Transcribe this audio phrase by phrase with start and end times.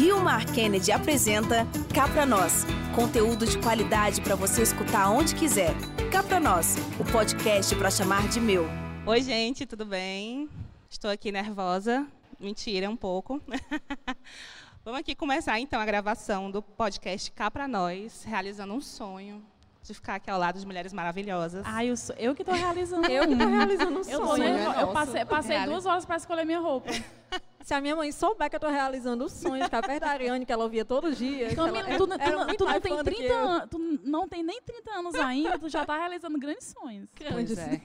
[0.00, 2.64] Rio Mar Kennedy apresenta Cá Pra Nós.
[2.94, 5.74] Conteúdo de qualidade para você escutar onde quiser.
[6.10, 8.64] Cá Pra Nós, o podcast para chamar de meu.
[9.04, 10.48] Oi, gente, tudo bem?
[10.88, 12.06] Estou aqui nervosa.
[12.40, 13.42] Mentira, um pouco.
[14.82, 19.44] Vamos aqui começar então a gravação do podcast Cá Pra Nós, realizando um sonho
[19.82, 21.62] de ficar aqui ao lado de mulheres maravilhosas.
[21.66, 23.06] Ai, eu, sou, eu que estou realizando.
[23.06, 24.44] eu que estou realizando um eu sonho.
[24.44, 26.88] eu, eu passei, passei duas horas para escolher minha roupa.
[27.62, 30.46] Se a minha mãe souber que eu estou realizando o sonho de perto da Ariane,
[30.46, 31.54] que ela ouvia todo dia.
[31.54, 34.90] Camila, ela, tu, tu, tu, tu não tem 30 anos, tu não tem nem 30
[34.90, 37.08] anos ainda, tu já está realizando grandes sonhos.
[37.14, 37.58] Grandes.
[37.58, 37.80] É.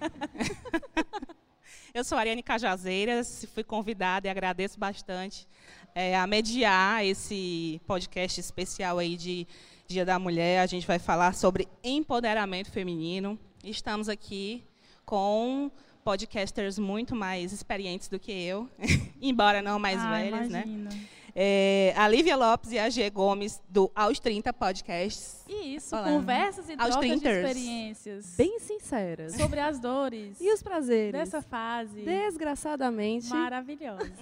[1.93, 5.47] eu sou a Ariane Cajazeiras, fui convidada e agradeço bastante
[5.93, 9.47] é, a mediar esse podcast especial aí de
[9.87, 10.61] Dia da Mulher.
[10.61, 13.39] A gente vai falar sobre empoderamento feminino.
[13.63, 14.63] Estamos aqui
[15.05, 15.71] com
[16.05, 18.69] podcasters muito mais experientes do que eu,
[19.19, 20.89] embora não mais ah, velhas, imagina.
[20.91, 21.07] né?
[21.37, 25.43] É, a Lívia Lopes e a G Gomes, do Aos 30 Podcasts.
[25.49, 26.05] Isso, Olá.
[26.05, 28.35] conversas e trocas de experiências.
[28.37, 29.33] Bem sinceras.
[29.33, 30.39] Sobre as dores.
[30.39, 31.11] E os prazeres.
[31.11, 32.03] Dessa fase.
[32.03, 33.27] Desgraçadamente.
[33.27, 34.13] Maravilhosa.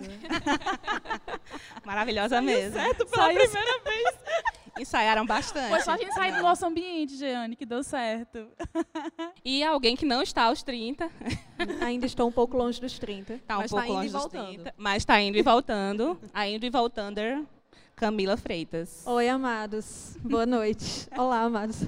[1.85, 2.79] Maravilhosa mesmo.
[2.79, 4.15] certo pela Saiu primeira vez.
[4.77, 5.69] Ensaiaram bastante.
[5.69, 8.47] Foi só a gente sair do nosso ambiente, Jeane, que deu certo.
[9.45, 11.09] E alguém que não está aos 30.
[11.83, 13.33] Ainda estou um pouco longe dos 30.
[13.33, 14.73] Está um mas pouco tá longe dos 30.
[14.77, 16.17] Mas está indo e voltando.
[16.47, 17.47] indo e voltando.
[17.95, 19.03] Camila Freitas.
[19.05, 20.17] Oi, amados.
[20.21, 21.07] Boa noite.
[21.17, 21.81] Olá, amados.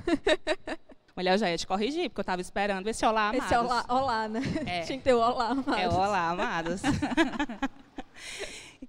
[1.16, 3.46] Mulher, eu já ia te corrigir, porque eu estava esperando esse olá, amados.
[3.46, 4.42] Esse olá, olá né?
[4.66, 4.82] É.
[4.82, 5.78] Tinha que ter o olá, amados.
[5.78, 6.82] É o olá, amados.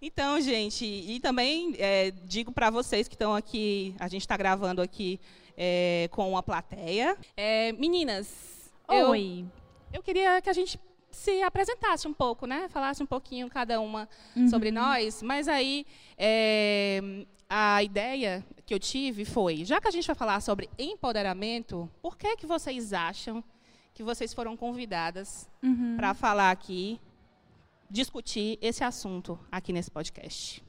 [0.01, 4.83] Então, gente, e também é, digo para vocês que estão aqui, a gente está gravando
[4.83, 5.21] aqui
[5.57, 7.17] é, com a plateia.
[7.37, 9.45] É, meninas, Oi.
[9.93, 10.79] Eu, eu queria que a gente
[11.11, 12.69] se apresentasse um pouco, né?
[12.69, 14.49] Falasse um pouquinho cada uma uhum.
[14.49, 15.23] sobre nós.
[15.23, 15.87] Mas aí
[16.19, 17.01] é,
[17.49, 22.17] a ideia que eu tive foi, já que a gente vai falar sobre empoderamento, por
[22.17, 23.43] que que vocês acham
[23.95, 25.97] que vocês foram convidadas uhum.
[25.97, 27.01] para falar aqui
[27.91, 30.63] discutir esse assunto aqui nesse podcast.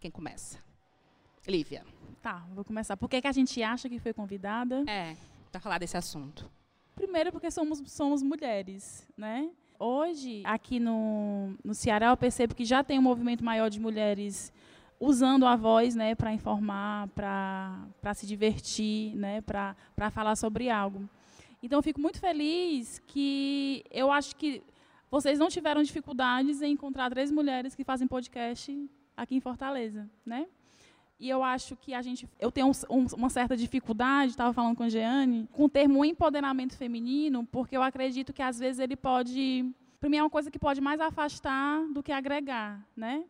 [0.00, 0.58] Quem começa?
[1.46, 1.84] Lívia.
[2.22, 2.96] Tá, vou começar.
[2.96, 4.84] Por que, que a gente acha que foi convidada?
[4.88, 5.16] É,
[5.50, 6.50] para falar desse assunto.
[6.94, 9.50] Primeiro porque somos, somos mulheres, né?
[9.78, 14.52] Hoje, aqui no, no Ceará, eu percebo que já tem um movimento maior de mulheres
[15.00, 21.08] usando a voz né, para informar, para se divertir, né, para falar sobre algo.
[21.62, 24.62] Então, eu fico muito feliz que eu acho que
[25.14, 30.48] vocês não tiveram dificuldades em encontrar três mulheres que fazem podcast aqui em Fortaleza, né?
[31.20, 34.76] E eu acho que a gente, eu tenho um, um, uma certa dificuldade, estava falando
[34.76, 38.96] com a Jeane, com o termo empoderamento feminino, porque eu acredito que às vezes ele
[38.96, 43.24] pode, para mim é uma coisa que pode mais afastar do que agregar, né?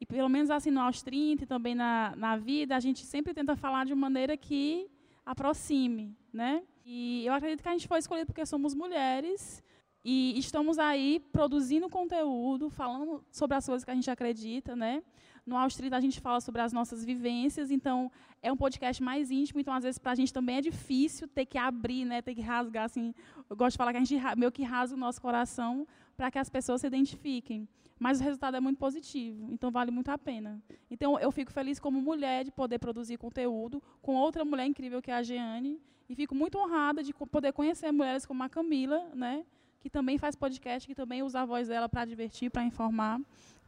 [0.00, 3.32] E pelo menos assim no aos 30 e também na, na vida, a gente sempre
[3.32, 4.90] tenta falar de maneira que
[5.24, 6.64] aproxime, né?
[6.84, 9.62] E eu acredito que a gente foi escolhido porque somos mulheres
[10.10, 15.02] e estamos aí produzindo conteúdo, falando sobre as coisas que a gente acredita, né?
[15.44, 18.10] No Austria a gente fala sobre as nossas vivências, então
[18.42, 21.44] é um podcast mais íntimo, então às vezes para a gente também é difícil ter
[21.44, 22.22] que abrir, né?
[22.22, 23.14] Ter que rasgar assim.
[23.50, 25.86] Eu gosto de falar que a gente meio que rasga o nosso coração
[26.16, 27.68] para que as pessoas se identifiquem.
[27.98, 30.58] Mas o resultado é muito positivo, então vale muito a pena.
[30.90, 35.10] Então eu fico feliz como mulher de poder produzir conteúdo com outra mulher incrível que
[35.10, 39.44] é a Jeane e fico muito honrada de poder conhecer mulheres como a Camila, né?
[39.80, 43.20] Que também faz podcast, que também usa a voz dela para divertir, para informar.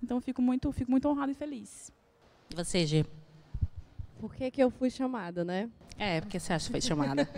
[0.03, 1.93] Então, fico muito, fico muito honrada e feliz.
[2.51, 3.05] E você, G?
[4.19, 5.71] Por que, que eu fui chamada, né?
[5.99, 7.29] É, porque você acha que foi chamada?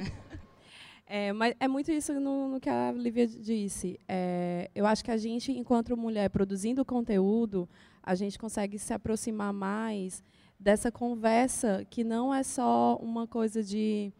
[1.07, 3.99] é, mas é muito isso no, no que a Lívia disse.
[4.09, 7.69] É, eu acho que a gente, enquanto mulher produzindo conteúdo,
[8.03, 10.23] a gente consegue se aproximar mais
[10.59, 14.13] dessa conversa que não é só uma coisa de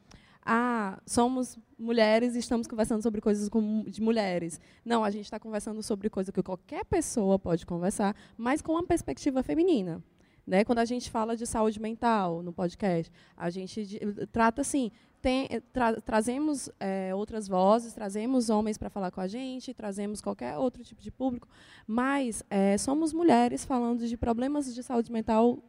[0.45, 3.49] ah, somos mulheres e estamos conversando sobre coisas
[3.87, 4.61] de mulheres.
[4.85, 8.85] Não, a gente está conversando sobre coisa que qualquer pessoa pode conversar, mas com uma
[8.85, 10.03] perspectiva feminina.
[10.47, 10.65] Né?
[10.65, 14.01] Quando a gente fala de saúde mental no podcast, a gente
[14.33, 14.91] trata assim,
[15.21, 20.59] tem, tra, trazemos é, outras vozes, trazemos homens para falar com a gente, trazemos qualquer
[20.59, 21.47] outro tipo de público,
[21.87, 25.63] mas é, somos mulheres falando de problemas de saúde mental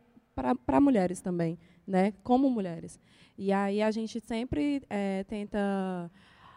[0.66, 2.14] para mulheres também, né?
[2.24, 3.00] como mulheres.
[3.38, 6.12] E aí a gente sempre é, tenta,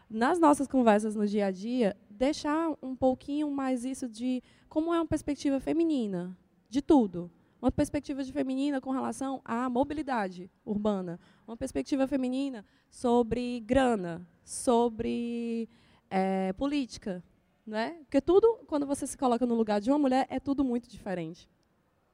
[0.09, 4.99] nas nossas conversas no dia a dia, deixar um pouquinho mais isso de como é
[4.99, 6.37] uma perspectiva feminina,
[6.69, 7.31] de tudo.
[7.61, 11.19] Uma perspectiva de feminina com relação à mobilidade urbana.
[11.49, 15.69] Uma perspectiva feminina sobre grana, sobre
[16.11, 17.25] é, política.
[17.67, 17.97] Né?
[18.05, 21.49] Porque tudo, quando você se coloca no lugar de uma mulher, é tudo muito diferente.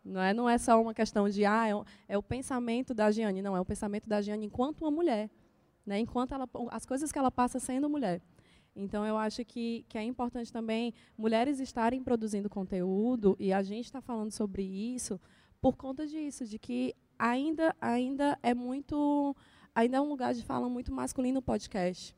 [0.04, 3.10] Não é, não é só uma questão de, ah, é o, é o pensamento da
[3.10, 3.42] Giane.
[3.42, 5.30] Não, é o pensamento da Giane enquanto uma mulher.
[5.84, 8.22] Né, enquanto ela, as coisas que ela passa sendo mulher.
[8.74, 13.86] Então, eu acho que, que é importante também mulheres estarem produzindo conteúdo, e a gente
[13.86, 15.20] está falando sobre isso
[15.60, 19.36] por conta disso, de que ainda, ainda é muito.
[19.74, 22.14] Ainda é um lugar de fala muito masculino o podcast.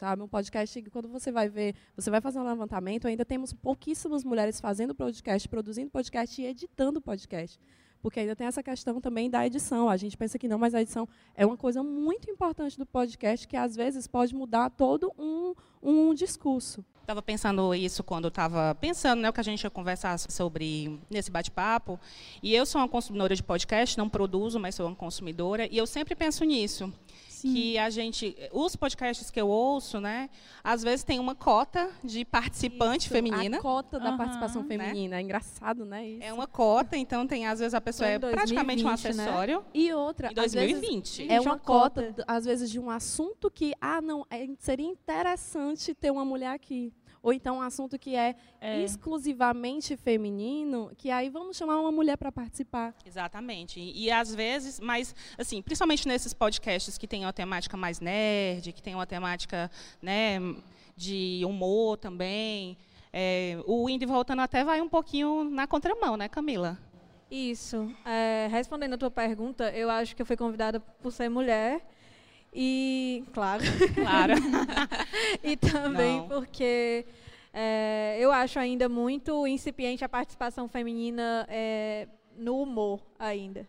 [0.00, 0.22] Sabe?
[0.22, 4.24] Um podcast que, quando você vai ver, você vai fazer um levantamento, ainda temos pouquíssimas
[4.24, 7.60] mulheres fazendo podcast, produzindo podcast e editando podcast
[8.02, 9.90] porque ainda tem essa questão também da edição.
[9.90, 13.46] A gente pensa que não, mas a edição é uma coisa muito importante do podcast
[13.46, 16.82] que às vezes pode mudar todo um, um discurso.
[17.02, 21.30] Estava pensando isso quando estava pensando, né, o que a gente ia conversar sobre nesse
[21.30, 21.98] bate-papo.
[22.42, 25.86] E eu sou uma consumidora de podcast, não produzo, mas sou uma consumidora, e eu
[25.86, 26.92] sempre penso nisso.
[27.28, 27.54] Sim.
[27.54, 30.28] que a gente, os podcasts que eu ouço, né,
[30.62, 33.56] às vezes tem uma cota de participante isso, feminina.
[33.56, 34.68] A cota da uhum, participação né?
[34.68, 35.22] feminina, né?
[35.22, 36.06] é engraçado, né?
[36.06, 36.22] Isso.
[36.22, 38.92] É uma cota, então tem às vezes a pessoa é 2020, praticamente um né?
[38.92, 39.58] acessório.
[39.60, 39.64] Né?
[39.72, 41.30] E outra, em 2020.
[41.30, 46.10] é uma cota, às vezes de um assunto que, ah, não, é, seria interessante ter
[46.10, 51.56] uma mulher aqui ou então um assunto que é, é, exclusivamente feminino, que aí vamos
[51.56, 52.94] chamar uma mulher para participar.
[53.04, 53.78] Exatamente.
[53.78, 58.72] E, e, às vezes, mas assim, principalmente nesses podcasts que tem uma temática mais nerd,
[58.72, 59.70] que tem uma temática,
[60.00, 60.38] né,
[60.96, 62.76] de humor também,
[63.12, 66.78] é, o Indy voltando até vai um pouquinho na contramão, né, Camila?
[67.30, 67.94] Isso.
[68.04, 71.80] É, respondendo a tua pergunta, eu acho que eu fui convidada por ser mulher
[72.52, 73.62] e, claro.
[73.94, 74.34] Claro.
[75.42, 76.28] e também Não.
[76.28, 77.06] porque
[77.52, 83.66] é, eu acho ainda muito incipiente a participação feminina é, no humor ainda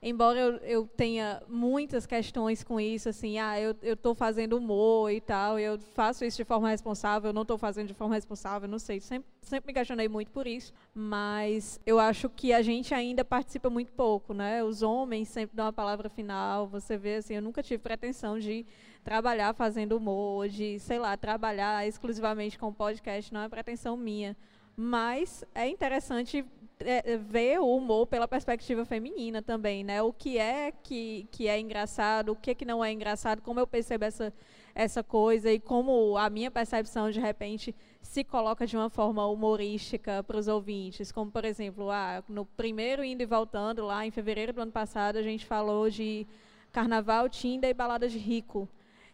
[0.00, 5.20] embora eu, eu tenha muitas questões com isso, assim, ah, eu estou fazendo humor e
[5.20, 8.78] tal, eu faço isso de forma responsável, eu não estou fazendo de forma responsável, não
[8.78, 13.24] sei, sempre, sempre me questionei muito por isso, mas eu acho que a gente ainda
[13.24, 14.62] participa muito pouco, né?
[14.62, 18.64] Os homens sempre dão a palavra final, você vê, assim, eu nunca tive pretensão de
[19.02, 24.36] trabalhar fazendo humor, de, sei lá, trabalhar exclusivamente com podcast, não é pretensão minha,
[24.76, 26.44] mas é interessante
[26.80, 30.02] é, é, ver o humor pela perspectiva feminina também, né?
[30.02, 33.66] O que é que, que é engraçado, o que, que não é engraçado, como eu
[33.66, 34.32] percebo essa,
[34.74, 40.22] essa coisa e como a minha percepção, de repente, se coloca de uma forma humorística
[40.22, 41.10] para os ouvintes.
[41.10, 45.16] Como, por exemplo, ah, no primeiro Indo e Voltando, lá em fevereiro do ano passado,
[45.16, 46.26] a gente falou de
[46.70, 48.68] carnaval, Tinder e balada de rico.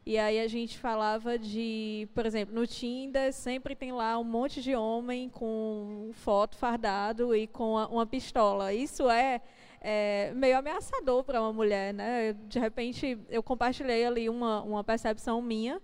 [0.06, 4.60] E aí a gente falava de, por exemplo, no Tinder sempre tem lá um monte
[4.60, 8.74] de homem com foto fardado e com uma pistola.
[8.74, 9.40] Isso é,
[9.80, 12.34] é meio ameaçador para uma mulher, né?
[12.48, 15.80] De repente eu compartilhei ali uma, uma percepção minha,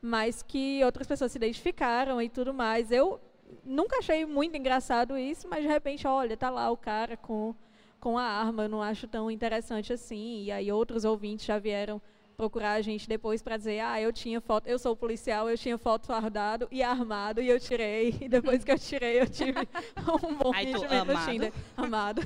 [0.00, 2.92] mas que outras pessoas se identificaram e tudo mais.
[2.92, 3.20] Eu
[3.64, 7.54] nunca achei muito engraçado isso, mas de repente, olha, tá lá o cara com
[7.98, 10.44] com a arma, eu não acho tão interessante assim.
[10.44, 12.00] E aí outros ouvintes já vieram
[12.36, 15.78] procurar a gente depois para dizer, ah, eu tinha foto, eu sou policial, eu tinha
[15.78, 18.16] foto fardado e armado e eu tirei.
[18.20, 19.60] E depois que eu tirei, eu tive
[20.24, 21.14] um bom Aí amado.
[21.14, 21.52] no Tinder.
[21.76, 22.22] Amado.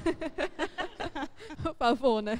[1.62, 2.39] Por favor, né?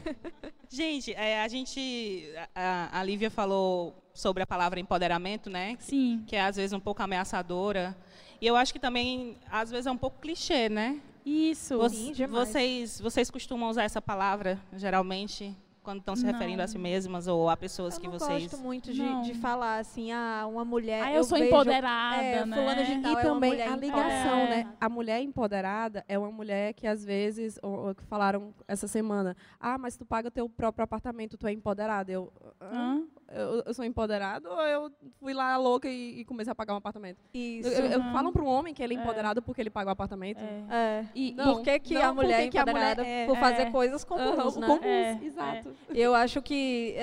[0.69, 5.77] Gente, é, a gente, a, a Lívia falou sobre a palavra empoderamento, né?
[5.79, 6.23] Sim.
[6.27, 7.97] Que é às vezes um pouco ameaçadora.
[8.41, 11.01] E eu acho que também às vezes é um pouco clichê, né?
[11.25, 11.89] Isso.
[11.89, 16.33] Sim, vocês, vocês costumam usar essa palavra geralmente quando estão se não.
[16.33, 18.45] referindo a si mesmas ou a pessoas eu que vocês.
[18.45, 21.03] Eu gosto muito de, de, falar assim, ah, uma mulher.
[21.03, 22.85] Ah, eu, eu sou vejo, empoderada, é, né?
[22.85, 24.49] de tal e é também a ligação, é.
[24.49, 24.73] né?
[24.81, 29.79] A mulher empoderada é uma mulher que às vezes, ou, ou, falaram essa semana, ah,
[29.79, 32.11] mas tu paga teu próprio apartamento, tu é empoderada.
[32.11, 36.55] Eu, ah, eu, eu, sou empoderado ou eu fui lá louca e, e comecei a
[36.55, 37.19] pagar um apartamento?
[37.33, 37.69] Isso.
[37.69, 38.13] Eu, eu, uhum.
[38.13, 40.41] Falam para um homem que ele é, é empoderado porque ele paga o apartamento.
[40.41, 40.75] É.
[40.75, 41.07] é.
[41.15, 43.71] E, não, por que, que não, a mulher é empoderada mulher por fazer é.
[43.71, 44.67] coisas comuns, uhum, né?
[44.67, 45.77] Comuns, exato.
[45.91, 46.97] Eu acho que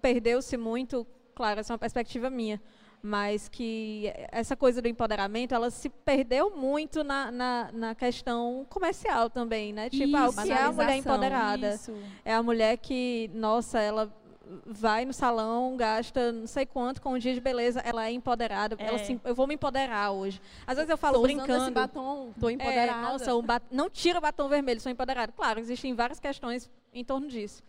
[0.00, 2.60] perdeu-se muito, claro, essa é uma perspectiva minha,
[3.02, 9.28] mas que essa coisa do empoderamento, ela se perdeu muito na, na, na questão comercial
[9.28, 9.90] também, né?
[9.90, 11.74] Tipo, ah, o que é a mulher empoderada?
[11.74, 11.92] Isso.
[12.24, 14.21] É a mulher que, nossa, ela
[14.66, 18.76] vai no salão, gasta não sei quanto com um dia de beleza, ela é empoderada.
[18.78, 18.86] É.
[18.86, 20.40] Ela assim, eu vou me empoderar hoje.
[20.66, 21.64] Às vezes eu falo tô brincando.
[21.64, 22.98] Esse batom, tô empoderada.
[22.98, 23.64] É, nossa, um bat...
[23.70, 25.32] não tira o batom vermelho, sou empoderada.
[25.32, 27.62] Claro, existem várias questões em torno disso.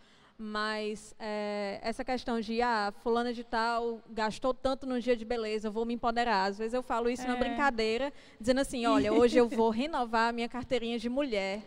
[0.46, 5.68] Mas é, essa questão de, ah, fulana de tal gastou tanto no dia de beleza,
[5.68, 6.44] eu vou me empoderar.
[6.44, 7.26] Às vezes eu falo isso é.
[7.26, 11.62] na brincadeira, dizendo assim, olha, hoje eu vou renovar a minha carteirinha de mulher.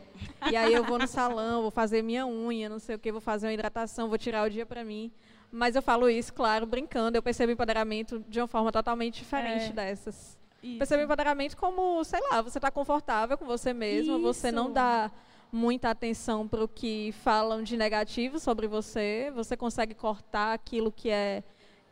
[0.51, 3.19] E aí eu vou no salão, vou fazer minha unha, não sei o que, vou
[3.19, 5.11] fazer uma hidratação, vou tirar o dia para mim.
[5.51, 7.17] Mas eu falo isso, claro, brincando.
[7.17, 9.73] Eu percebo empoderamento de uma forma totalmente diferente é.
[9.73, 10.37] dessas.
[10.61, 10.77] Isso.
[10.77, 14.21] Percebo empoderamento como, sei lá, você está confortável com você mesma, isso.
[14.21, 15.11] você não dá
[15.51, 19.31] muita atenção para o que falam de negativo sobre você.
[19.35, 21.43] Você consegue cortar aquilo que é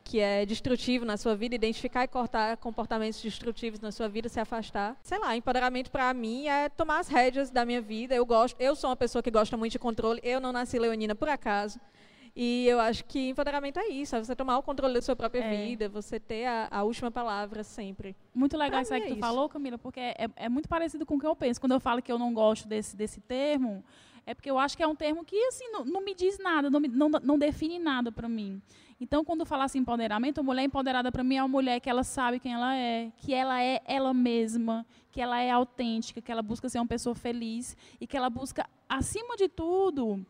[0.05, 4.39] que é destrutivo na sua vida, identificar e cortar comportamentos destrutivos na sua vida, se
[4.39, 4.95] afastar.
[5.01, 8.13] Sei lá, empoderamento para mim é tomar as rédeas da minha vida.
[8.13, 10.21] Eu gosto, eu sou uma pessoa que gosta muito de controle.
[10.23, 11.79] Eu não nasci leonina por acaso.
[12.35, 15.39] E eu acho que empoderamento é isso, é você tomar o controle da sua própria
[15.39, 15.65] é.
[15.65, 18.13] vida, você ter a, a, última palavra sempre.
[18.33, 19.21] Muito legal isso aí que é tu isso.
[19.21, 21.61] falou, Camila, porque é, é, muito parecido com o que eu penso.
[21.61, 23.81] Quando eu falo que eu não gosto desse, desse termo,
[24.25, 26.69] é porque eu acho que é um termo que assim não, não me diz nada,
[26.69, 28.61] não, me, não, não define nada para mim.
[28.99, 32.03] Então, quando fala assim empoderamento, a mulher empoderada para mim é uma mulher que ela
[32.03, 36.41] sabe quem ela é, que ela é ela mesma, que ela é autêntica, que ela
[36.41, 40.25] busca ser uma pessoa feliz e que ela busca, acima de tudo,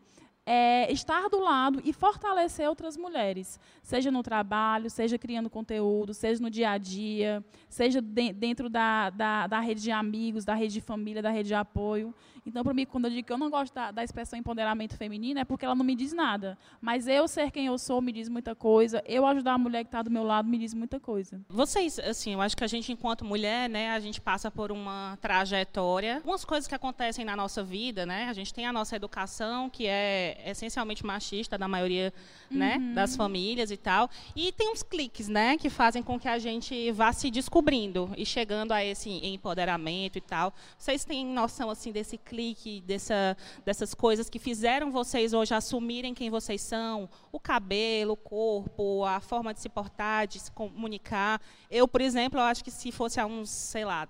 [0.48, 6.40] é, estar do lado e fortalecer outras mulheres, seja no trabalho, seja criando conteúdo, seja
[6.40, 10.74] no dia a dia, seja de, dentro da, da, da, rede de amigos, da rede
[10.74, 12.14] de família, da rede de apoio.
[12.46, 15.40] Então, para mim, quando eu digo que eu não gosto da, da, expressão empoderamento feminino,
[15.40, 16.56] é porque ela não me diz nada.
[16.80, 19.02] Mas eu ser quem eu sou me diz muita coisa.
[19.04, 21.40] Eu ajudar a mulher que está do meu lado me diz muita coisa.
[21.48, 25.18] Vocês, assim, eu acho que a gente, enquanto mulher, né, a gente passa por uma
[25.20, 26.16] trajetória.
[26.16, 28.28] Algumas coisas que acontecem na nossa vida, né?
[28.28, 32.14] A gente tem a nossa educação, que é essencialmente machista, da maioria
[32.48, 32.94] né, uhum.
[32.94, 34.08] das famílias e tal.
[34.36, 38.24] E tem uns cliques, né, que fazem com que a gente vá se descobrindo e
[38.24, 40.54] chegando a esse empoderamento e tal.
[40.78, 42.35] Vocês têm noção, assim, desse clique?
[42.36, 48.16] Clique, dessa, dessas coisas que fizeram vocês hoje assumirem quem vocês são, o cabelo, o
[48.16, 51.40] corpo, a forma de se portar, de se comunicar.
[51.70, 54.06] Eu, por exemplo, eu acho que se fosse há uns, sei lá,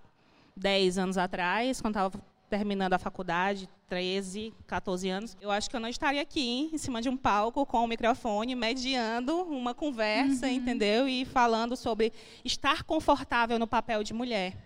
[0.56, 5.80] 10 anos atrás, quando estava terminando a faculdade, 13, 14 anos, eu acho que eu
[5.80, 10.46] não estaria aqui em cima de um palco com o um microfone mediando uma conversa,
[10.46, 10.52] uhum.
[10.52, 11.08] entendeu?
[11.08, 12.12] E falando sobre
[12.44, 14.65] estar confortável no papel de mulher.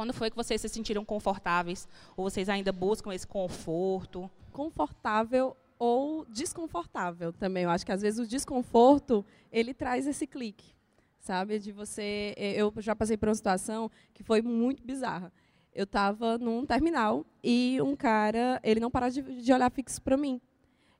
[0.00, 1.86] Quando foi que vocês se sentiram confortáveis?
[2.16, 4.30] Ou vocês ainda buscam esse conforto?
[4.50, 7.64] Confortável ou desconfortável também.
[7.64, 10.74] Eu acho que às vezes o desconforto ele traz esse clique,
[11.18, 11.58] sabe?
[11.58, 12.32] De você.
[12.38, 15.30] Eu já passei por uma situação que foi muito bizarra.
[15.70, 20.16] Eu estava num terminal e um cara, ele não parava de, de olhar fixo para
[20.16, 20.40] mim.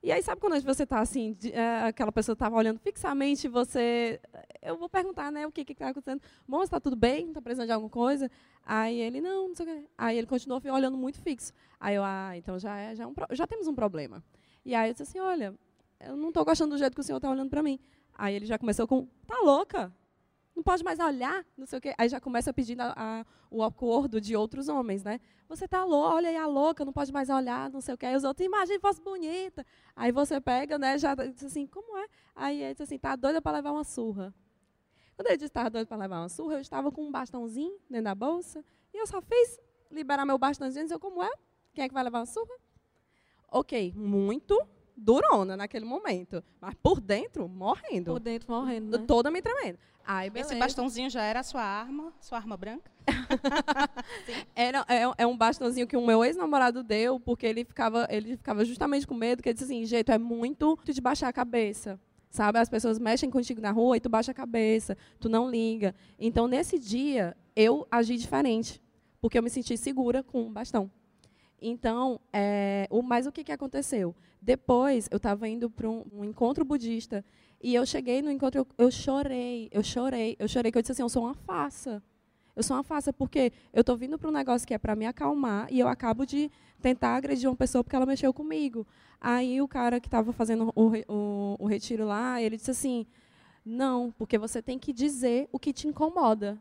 [0.02, 4.18] E aí, sabe quando você está assim, de, é, aquela pessoa estava olhando fixamente, você.
[4.62, 6.22] Eu vou perguntar, né, o que está acontecendo.
[6.48, 7.28] Moça, está tudo bem?
[7.28, 8.30] Está precisando de alguma coisa?
[8.64, 9.84] Aí ele, não, não sei o quê.
[9.98, 11.52] Aí ele continuou olhando muito fixo.
[11.78, 14.24] Aí eu, ah, então já, é, já, é um, já temos um problema.
[14.64, 15.54] E aí eu disse assim: olha,
[16.00, 17.78] eu não estou gostando do jeito que o senhor está olhando para mim.
[18.14, 19.92] Aí ele já começou com: tá louca?
[20.60, 21.94] Não pode mais olhar, não sei o quê.
[21.96, 25.18] Aí já começa pedindo a, a, o acordo de outros homens, né?
[25.48, 28.06] Você tá louca, olha aí a louca, não pode mais olhar, não sei o quê.
[28.06, 29.64] Aí os outros, imagina fosse bonita.
[29.96, 32.06] Aí você pega, né, já diz assim, como é?
[32.36, 34.34] Aí ele diz assim, tá doida para levar uma surra.
[35.16, 37.78] Quando ele disse que estava doido para levar uma surra, eu estava com um bastãozinho
[37.88, 38.62] dentro da bolsa,
[38.92, 39.58] e eu só fiz
[39.90, 41.30] liberar meu bastãozinho e dizer, como é?
[41.72, 42.54] Quem é que vai levar uma surra?
[43.50, 44.60] Ok, muito
[45.00, 46.42] durona naquele momento.
[46.60, 48.12] Mas por dentro, morrendo.
[48.12, 48.98] Por dentro, morrendo.
[48.98, 49.04] Né?
[49.06, 49.78] Toda me tremendo.
[50.04, 52.90] Aí, Esse bastãozinho já era a sua arma, sua arma branca?
[54.56, 58.64] era, é, é, um bastãozinho que o meu ex-namorado deu, porque ele ficava, ele ficava
[58.64, 62.00] justamente com medo, que ele disse assim, jeito, é muito de baixar a cabeça.
[62.28, 65.94] Sabe, as pessoas mexem contigo na rua e tu baixa a cabeça, tu não liga.
[66.18, 68.80] Então, nesse dia, eu agi diferente,
[69.20, 70.90] porque eu me senti segura com o bastão.
[71.60, 74.14] Então, é, o, mas o que, que aconteceu?
[74.40, 77.24] Depois, eu estava indo para um, um, encontro budista
[77.62, 80.92] e eu cheguei no encontro, eu, eu, chorei, eu chorei, eu chorei, que eu disse
[80.92, 82.02] assim, eu sou uma farsa.
[82.56, 85.06] Eu sou uma farsa porque eu estou vindo para um negócio que é para me
[85.06, 86.50] acalmar e eu acabo de
[86.80, 88.86] tentar agredir uma pessoa porque ela mexeu comigo.
[89.20, 93.06] Aí o cara que estava fazendo o, o, o retiro lá, ele disse assim,
[93.64, 96.58] não, porque você tem que dizer o que te incomoda.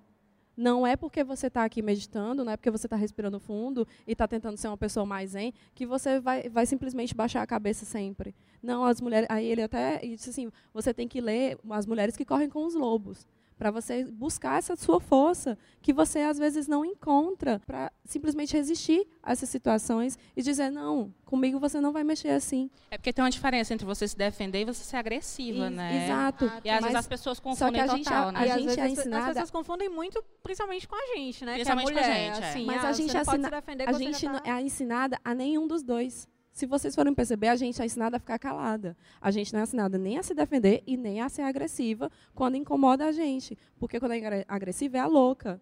[0.60, 4.12] Não é porque você está aqui meditando, não é porque você está respirando fundo e
[4.12, 7.86] está tentando ser uma pessoa mais zen, que você vai, vai simplesmente baixar a cabeça
[7.86, 8.36] sempre.
[8.62, 9.26] Não, as mulheres.
[9.32, 12.76] Aí ele até disse assim: você tem que ler as mulheres que correm com os
[12.76, 13.26] lobos
[13.60, 19.06] para você buscar essa sua força que você às vezes não encontra para simplesmente resistir
[19.22, 22.72] a essas situações e dizer não, comigo você não vai mexer assim.
[22.90, 26.06] É porque tem uma diferença entre você se defender e você ser agressiva, e, né?
[26.06, 26.50] Exato.
[26.64, 28.40] E às vezes as pessoas confundem só que a total, gente, né?
[28.40, 29.24] A, a gente é ensinada...
[29.24, 31.56] As pessoas confundem muito, principalmente com a gente, né?
[31.56, 32.50] Principalmente é mulher, com a gente, é.
[32.50, 34.42] assim, Mas ah, a gente, é defender, a gente tá...
[34.46, 36.30] é ensinada a nenhum dos dois.
[36.60, 38.98] Se vocês forem perceber, a gente é ensinada a ficar calada.
[39.22, 42.56] A gente não é ensinada nem a se defender e nem a ser agressiva quando
[42.56, 43.58] incomoda a gente.
[43.80, 45.62] Porque quando é agressiva é a louca.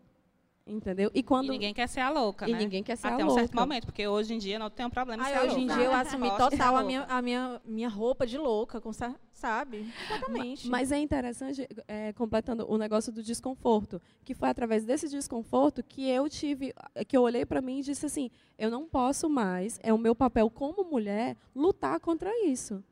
[0.65, 1.11] Entendeu?
[1.13, 2.57] E quando E ninguém quer ser a louca, e né?
[2.57, 3.41] ninguém quer ser Até a um louca.
[3.41, 5.59] certo momento, porque hoje em dia não tem um problema em Ai, ser a hoje
[5.59, 5.75] em louca.
[5.75, 6.83] dia eu assumi total a louca.
[6.87, 8.91] minha, a minha, minha roupa de louca, com
[9.37, 9.85] sabe?
[10.07, 10.67] Completamente.
[10.67, 16.09] Mas é interessante, é, completando o negócio do desconforto, que foi através desse desconforto que
[16.09, 16.73] eu tive,
[17.07, 20.15] que eu olhei para mim e disse assim, eu não posso mais, é o meu
[20.15, 22.83] papel como mulher lutar contra isso,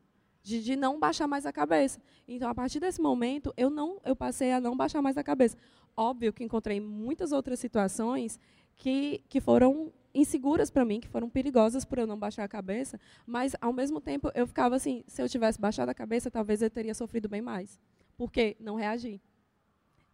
[0.44, 2.00] de, de não baixar mais a cabeça.
[2.28, 5.58] Então, a partir desse momento, eu não, eu passei a não baixar mais a cabeça.
[5.98, 8.40] Óbvio que encontrei muitas outras situações
[8.76, 13.00] que, que foram inseguras para mim, que foram perigosas por eu não baixar a cabeça,
[13.26, 16.70] mas ao mesmo tempo eu ficava assim, se eu tivesse baixado a cabeça, talvez eu
[16.70, 17.80] teria sofrido bem mais.
[18.18, 19.22] Porque não reagi.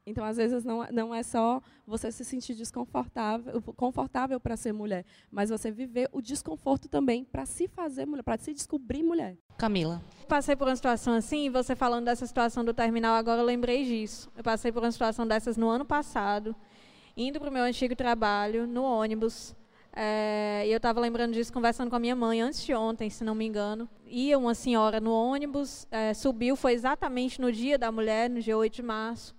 [0.05, 5.05] Então, às vezes, não, não é só você se sentir desconfortável, confortável para ser mulher,
[5.29, 9.37] mas você viver o desconforto também para se fazer mulher, para se descobrir mulher.
[9.57, 10.01] Camila.
[10.27, 13.85] passei por uma situação assim, e você falando dessa situação do terminal, agora eu lembrei
[13.85, 14.31] disso.
[14.35, 16.55] Eu passei por uma situação dessas no ano passado,
[17.15, 19.55] indo para o meu antigo trabalho, no ônibus.
[19.93, 23.23] É, e eu estava lembrando disso, conversando com a minha mãe, antes de ontem, se
[23.23, 23.89] não me engano.
[24.05, 28.57] Ia uma senhora no ônibus, é, subiu, foi exatamente no dia da mulher, no dia
[28.57, 29.35] 8 de março.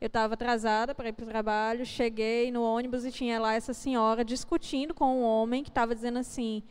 [0.00, 3.72] Eu estava atrasada para ir para o trabalho, cheguei no ônibus e tinha lá essa
[3.72, 6.62] senhora discutindo com um homem que estava dizendo assim: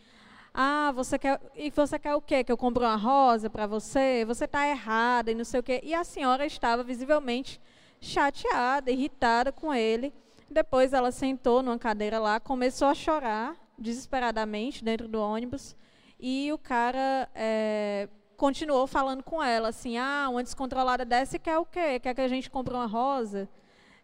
[0.54, 1.40] Ah, você quer.
[1.56, 2.44] E você quer o quê?
[2.44, 4.25] Que eu compre uma rosa para você?
[4.25, 5.80] Você está errada e não sei o quê.
[5.82, 7.62] E a senhora estava visivelmente
[8.01, 10.12] chateada, irritada com ele.
[10.51, 15.75] Depois ela sentou numa cadeira lá, começou a chorar desesperadamente dentro do ônibus.
[16.20, 21.65] E o cara eh, continuou falando com ela, assim, ah, uma descontrolada dessa quer o
[21.65, 22.00] quê?
[22.00, 23.48] Quer que a gente compre uma rosa?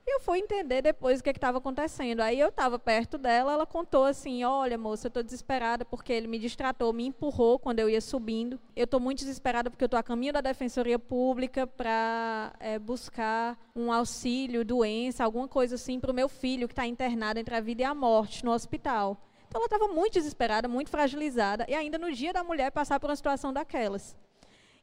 [0.10, 2.22] E eu fui entender depois o que estava acontecendo.
[2.22, 6.28] Aí eu estava perto dela, ela contou assim, olha, moça, eu estou desesperada porque ele
[6.28, 8.58] me distratou, me empurrou quando eu ia subindo.
[8.74, 13.92] Eu estou muito desesperada porque eu estou a caminho da Defensoria Pública para buscar um
[13.92, 17.82] auxílio, doença, alguma coisa assim para o meu filho que está internado entre a vida
[17.82, 19.18] e a morte no hospital.
[19.50, 23.10] Então ela estava muito desesperada, muito fragilizada, e ainda no dia da mulher passar por
[23.10, 24.16] uma situação daquelas.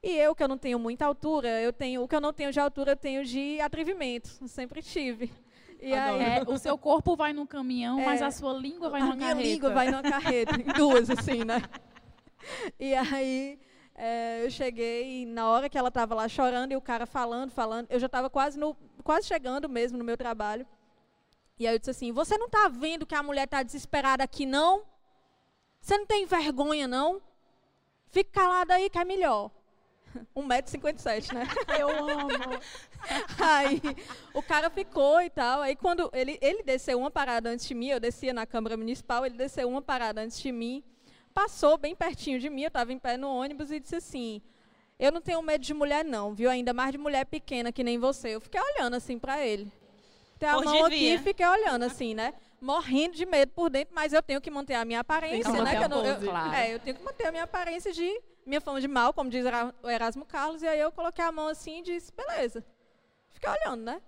[0.06, 2.52] E eu, que eu não tenho muita altura, eu tenho o que eu não tenho
[2.52, 4.28] de altura, eu tenho de atrevimento.
[4.46, 5.32] Sempre tive.
[5.80, 8.25] E aí, É, o seu corpo vai num caminhão, mas É.
[8.26, 9.49] a sua língua vai a numa minha carreta.
[9.49, 11.62] língua vai numa carreta, em duas, assim, né?
[12.78, 13.58] E aí
[13.94, 17.50] é, eu cheguei e na hora que ela estava lá chorando e o cara falando,
[17.50, 20.66] falando, eu já estava quase, no, quase chegando mesmo no meu trabalho.
[21.59, 24.44] E aí eu disse assim, você não está vendo que a mulher está desesperada aqui,
[24.44, 24.83] não?
[25.81, 27.22] Você não tem vergonha, não?
[28.11, 29.50] Fique calada aí que é melhor.
[30.37, 31.46] 1,57m, né?
[31.79, 32.29] Eu amo.
[33.40, 33.81] Aí
[34.33, 35.61] o cara ficou e tal.
[35.62, 39.24] Aí quando ele, ele desceu uma parada antes de mim, eu descia na Câmara Municipal,
[39.27, 40.83] ele desceu uma parada antes de mim,
[41.33, 44.40] passou bem pertinho de mim, eu estava em pé no ônibus e disse assim:
[44.98, 46.50] Eu não tenho medo de mulher, não, viu?
[46.50, 48.35] Ainda mais de mulher pequena que nem você.
[48.35, 49.70] Eu fiquei olhando assim para ele.
[50.38, 52.35] Tem a Por mão aqui e fiquei olhando assim, né?
[52.64, 55.77] Morrendo de medo por dentro, mas eu tenho que manter a minha aparência, que né?
[55.77, 56.16] que eu, não- eu-.
[56.16, 56.55] Claro.
[56.55, 59.44] é, eu tenho que manter a minha aparência de minha fama de mal, como diz
[59.83, 62.64] o Erasmo Carlos, e aí eu coloquei a mão assim e disse, beleza.
[63.33, 64.00] Fiquei olhando, né?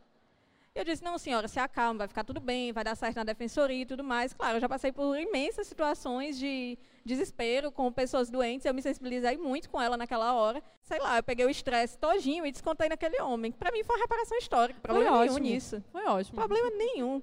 [0.75, 3.83] Eu disse, não, senhora, se acalma, vai ficar tudo bem, vai dar certo na defensoria
[3.83, 4.33] e tudo mais.
[4.33, 9.37] Claro, eu já passei por imensas situações de desespero com pessoas doentes, eu me sensibilizei
[9.39, 10.63] muito com ela naquela hora.
[10.83, 13.53] Sei lá, eu peguei o estresse todinho e descontei naquele homem.
[13.53, 15.39] Para mim foi uma reparação histórica, problema nenhum ótimo.
[15.39, 15.83] nisso.
[15.93, 16.37] Foi ótimo.
[16.37, 17.23] Problema nenhum.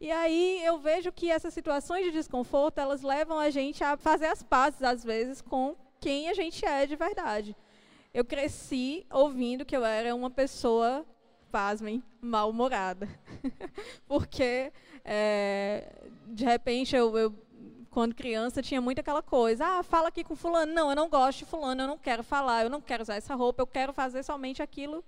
[0.00, 4.26] E aí eu vejo que essas situações de desconforto, elas levam a gente a fazer
[4.26, 7.56] as pazes, às vezes, com quem a gente é de verdade.
[8.12, 11.04] Eu cresci ouvindo que eu era uma pessoa,
[11.50, 13.08] pasmem, mal-humorada.
[14.06, 14.72] Porque,
[15.04, 15.90] é,
[16.26, 17.34] de repente, eu, eu,
[17.90, 20.72] quando criança, tinha muito aquela coisa, ah, fala aqui com fulano.
[20.72, 23.34] Não, eu não gosto de fulano, eu não quero falar, eu não quero usar essa
[23.34, 25.04] roupa, eu quero fazer somente aquilo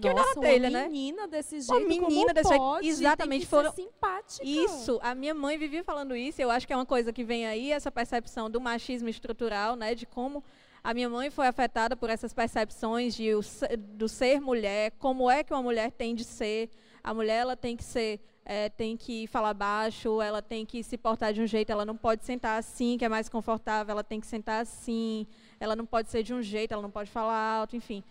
[0.00, 0.88] Que Nossa, dela telha, uma né?
[0.88, 2.88] menina desse Uma jeito, menina como desse jeito, pode?
[2.88, 4.46] exatamente, Tem que foram- simpática.
[4.46, 7.44] Isso, a minha mãe vivia falando isso, eu acho que é uma coisa que vem
[7.46, 10.44] aí, essa percepção do machismo estrutural, né, de como
[10.84, 13.40] a minha mãe foi afetada por essas percepções de o
[13.78, 16.70] do ser mulher, como é que uma mulher tem de ser,
[17.02, 20.96] a mulher ela tem que ser, eh, tem que falar baixo, ela tem que se
[20.96, 24.20] portar de um jeito, ela não pode sentar assim, que é mais confortável, ela tem
[24.20, 25.26] que sentar assim,
[25.58, 28.04] ela não pode ser de um jeito, ela não pode falar alto, enfim.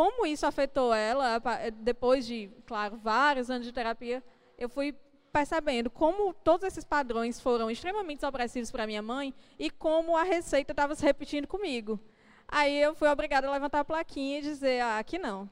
[0.00, 4.24] Como isso afetou ela, pa- depois de, claro, vários anos de terapia,
[4.56, 4.94] eu fui
[5.30, 10.72] percebendo como todos esses padrões foram extremamente opressivos para minha mãe e como a receita
[10.72, 12.00] estava se repetindo comigo.
[12.48, 15.46] Aí eu fui obrigada a levantar a plaquinha e dizer, ah, aqui não.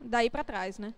[0.00, 0.94] Daí para trás, né?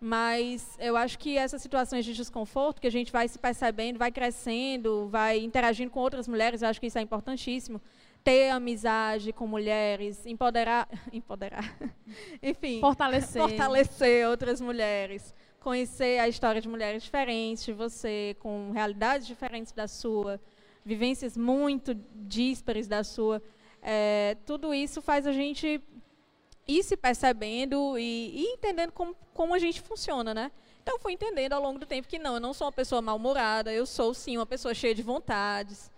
[0.00, 4.10] Mas eu acho que essas situações de desconforto que a gente vai se percebendo, vai
[4.10, 7.82] crescendo, vai interagindo com outras mulheres, eu acho que isso é importantíssimo.
[8.22, 11.76] Ter amizade com mulheres, empoderar, empoderar,
[12.42, 13.40] enfim, Fortalecer.
[13.40, 20.40] fortalecer outras mulheres, conhecer a história de mulheres diferentes, você com realidades diferentes da sua,
[20.84, 23.42] vivências muito díspares da sua.
[23.82, 25.82] É, tudo isso faz a gente
[26.68, 30.52] ir se percebendo e, e entendendo como, como a gente funciona, né?
[30.82, 33.72] Então, fui entendendo ao longo do tempo que não, eu não sou uma pessoa mal-humorada,
[33.72, 35.90] eu sou, sim, uma pessoa cheia de vontades,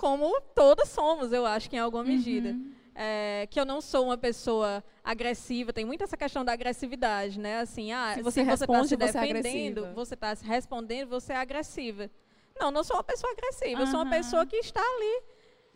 [0.00, 2.48] como todas somos, eu acho que em alguma medida.
[2.48, 2.72] Uhum.
[3.02, 7.60] É, que eu não sou uma pessoa agressiva, tem muito essa questão da agressividade, né?
[7.60, 12.10] Assim, ah, se você está se defendendo, você está se respondendo, você é agressiva.
[12.58, 13.80] Não, não sou uma pessoa agressiva, uhum.
[13.80, 15.22] eu sou uma pessoa que está ali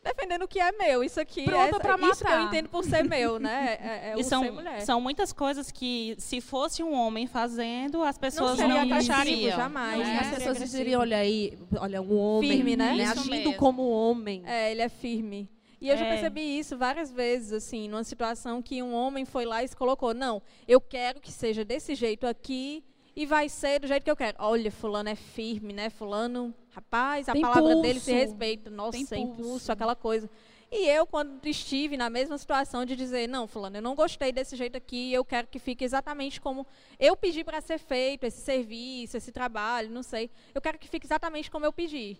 [0.05, 1.03] defendendo o que é meu.
[1.03, 2.11] Isso aqui Pronto é matar.
[2.11, 3.79] isso que eu entendo por ser meu, né?
[3.81, 4.81] É, é e são, ser mulher.
[4.83, 9.57] São muitas coisas que, se fosse um homem fazendo, as pessoas não, não achariam.
[9.57, 9.99] Jamais.
[9.99, 10.19] Né?
[10.21, 12.95] As pessoas diriam, olha aí, olha, um homem firme, né?
[12.95, 13.05] né?
[13.07, 13.57] agindo mesmo.
[13.57, 14.43] como homem.
[14.47, 15.49] É, ele é firme.
[15.81, 15.99] E eu é.
[15.99, 19.77] já percebi isso várias vezes, assim, numa situação que um homem foi lá e se
[19.77, 22.83] colocou, não, eu quero que seja desse jeito aqui
[23.17, 24.37] e vai ser do jeito que eu quero.
[24.41, 25.91] Olha, fulano é firme, né?
[25.91, 27.83] Fulano, rapaz, a Tem palavra pulso.
[27.83, 28.71] dele se respeita.
[28.71, 29.41] Nossa, Tem impulso.
[29.41, 30.29] impulso, aquela coisa.
[30.71, 34.57] E eu, quando estive na mesma situação de dizer, não, fulano, eu não gostei desse
[34.57, 36.67] jeito aqui, eu quero que fique exatamente como
[36.99, 40.29] eu pedi para ser feito, esse serviço, esse trabalho, não sei.
[40.53, 42.19] Eu quero que fique exatamente como eu pedi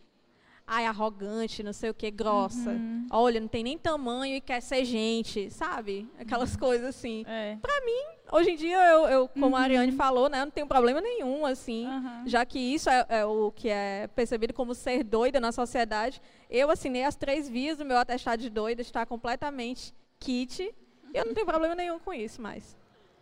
[0.67, 2.71] ai, arrogante, não sei o que, grossa.
[2.71, 3.07] Uhum.
[3.11, 6.09] Olha, não tem nem tamanho e quer ser gente, sabe?
[6.19, 6.61] Aquelas uhum.
[6.61, 7.25] coisas assim.
[7.27, 7.57] É.
[7.61, 9.57] Pra mim, hoje em dia, eu, eu como uhum.
[9.57, 11.87] a Ariane falou, né, eu não tenho problema nenhum, assim,
[12.27, 16.21] já que isso é, é, o que é percebido como ser doida na sociedade.
[16.49, 20.75] Eu assinei as três vias do meu atestado de doida, está completamente kit.
[21.13, 22.77] Eu não tenho problema nenhum com isso mais.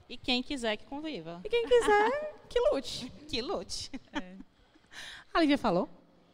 [0.08, 1.40] E quem quiser que conviva.
[1.44, 3.12] E quem quiser que lute.
[3.28, 3.90] que lute.
[4.12, 4.36] É.
[5.32, 5.88] A Lívia falou?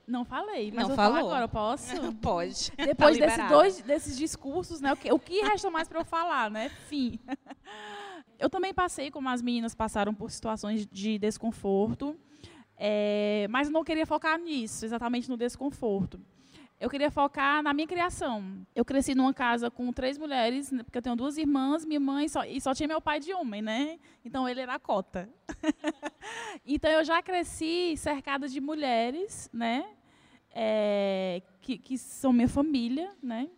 [0.09, 1.19] Não falei, mas não eu falou.
[1.19, 1.93] agora, posso?
[2.17, 2.73] Pode.
[2.77, 4.91] Depois tá desses dois, desses discursos, né?
[4.91, 6.71] O que, o que resta mais para eu falar, né?
[6.89, 7.21] Fim.
[8.41, 12.17] Eu também passei, como as meninas passaram, por situações de desconforto,
[12.77, 16.21] é, mas não queria focar nisso, exatamente no desconforto.
[16.81, 18.65] Eu queria focar na minha criação.
[18.77, 22.29] Eu cresci numa casa com três mulheres, né, porque eu tenho duas irmãs, minha mãe
[22.29, 23.99] só, e só tinha meu pai de homem, né?
[24.25, 25.29] Então ele era a cota.
[26.65, 29.85] então eu já cresci cercada de mulheres, né?
[30.55, 33.49] É, que, que, são minha família, né?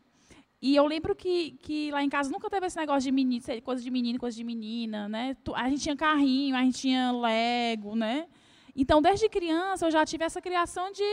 [0.62, 3.82] E eu lembro que, que lá em casa nunca teve esse negócio de menino, coisa
[3.82, 5.36] de menino, coisa de menina, né?
[5.54, 8.28] A gente tinha carrinho, a gente tinha Lego, né?
[8.76, 11.04] Então, desde criança, eu já tive essa criação de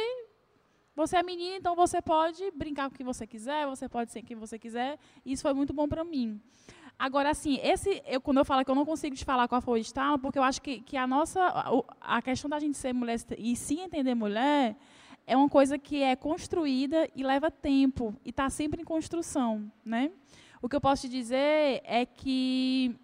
[0.98, 4.24] você é menina, então você pode brincar com o que você quiser, você pode ser
[4.24, 4.98] quem você quiser.
[5.24, 6.42] E isso foi muito bom para mim.
[6.98, 9.80] Agora, assim, esse, eu, quando eu falo que eu não consigo te falar qual foi
[9.80, 11.40] o estalo, porque eu acho que, que a nossa,
[12.02, 14.76] a, questão da gente ser mulher e sim entender mulher,
[15.28, 20.10] é uma coisa que é construída e leva tempo e está sempre em construção, né?
[20.62, 22.96] O que eu posso te dizer é que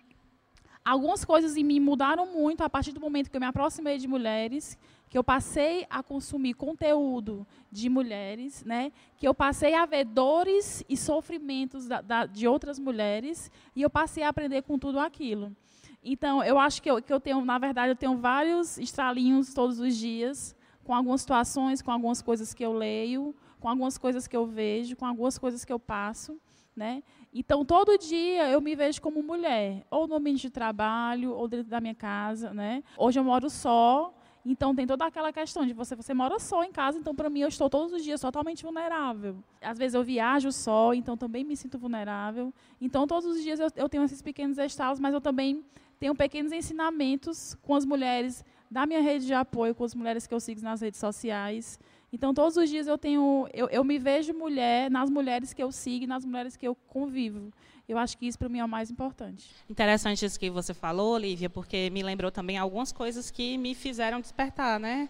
[0.86, 4.08] algumas coisas em mim mudaram muito a partir do momento que eu me aproximei de
[4.08, 4.78] mulheres,
[5.10, 8.94] que eu passei a consumir conteúdo de mulheres, né?
[9.18, 13.90] Que eu passei a ver dores e sofrimentos da, da, de outras mulheres e eu
[13.90, 15.54] passei a aprender com tudo aquilo.
[16.02, 19.80] Então, eu acho que eu, que eu tenho, na verdade, eu tenho vários estralinhos todos
[19.80, 24.36] os dias com algumas situações, com algumas coisas que eu leio, com algumas coisas que
[24.36, 26.40] eu vejo, com algumas coisas que eu passo,
[26.76, 27.02] né?
[27.34, 31.70] Então todo dia eu me vejo como mulher, ou no ambiente de trabalho, ou dentro
[31.70, 32.84] da minha casa, né?
[32.98, 34.14] Hoje eu moro só,
[34.46, 37.40] então tem toda aquela questão de você você mora só em casa, então para mim
[37.40, 39.38] eu estou todos os dias totalmente vulnerável.
[39.62, 42.54] Às vezes eu viajo só, então também me sinto vulnerável.
[42.82, 45.64] Então todos os dias eu, eu tenho esses pequenos estalos, mas eu também
[46.00, 50.34] tenho pequenos ensinamentos com as mulheres da minha rede de apoio com as mulheres que
[50.34, 51.80] eu sigo nas redes sociais.
[52.12, 55.72] Então, todos os dias eu tenho, eu, eu me vejo mulher nas mulheres que eu
[55.72, 57.54] sigo, nas mulheres que eu convivo.
[57.88, 59.48] Eu acho que isso para mim é o mais importante.
[59.70, 64.20] Interessante isso que você falou, Lívia, porque me lembrou também algumas coisas que me fizeram
[64.20, 65.08] despertar, né?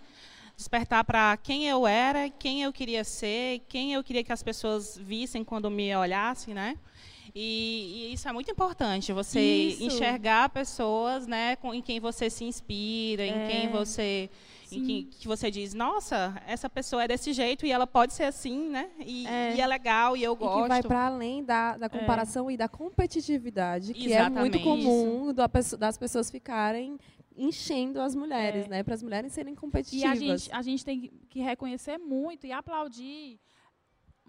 [0.57, 4.97] Despertar para quem eu era, quem eu queria ser, quem eu queria que as pessoas
[4.97, 6.77] vissem quando me olhassem, né?
[7.35, 9.83] E, e, isso é muito importante, você isso.
[9.83, 13.27] enxergar pessoas né, com, em quem você se inspira, é.
[13.27, 14.29] em quem você.
[14.71, 18.23] Em que, que, você diz, nossa, essa pessoa é desse jeito e ela pode ser
[18.23, 18.89] assim, né?
[19.05, 20.59] E é, e é legal e eu gosto.
[20.59, 21.89] E que vai para além da, da é.
[21.89, 22.53] comparação é.
[22.53, 24.37] e da competitividade, que Exatamente.
[24.37, 26.97] é muito comum do, das pessoas ficarem
[27.37, 28.69] enchendo as mulheres, é.
[28.69, 28.83] né?
[28.83, 30.03] Para as mulheres serem competitivas.
[30.03, 33.39] E a gente, a gente tem que reconhecer muito e aplaudir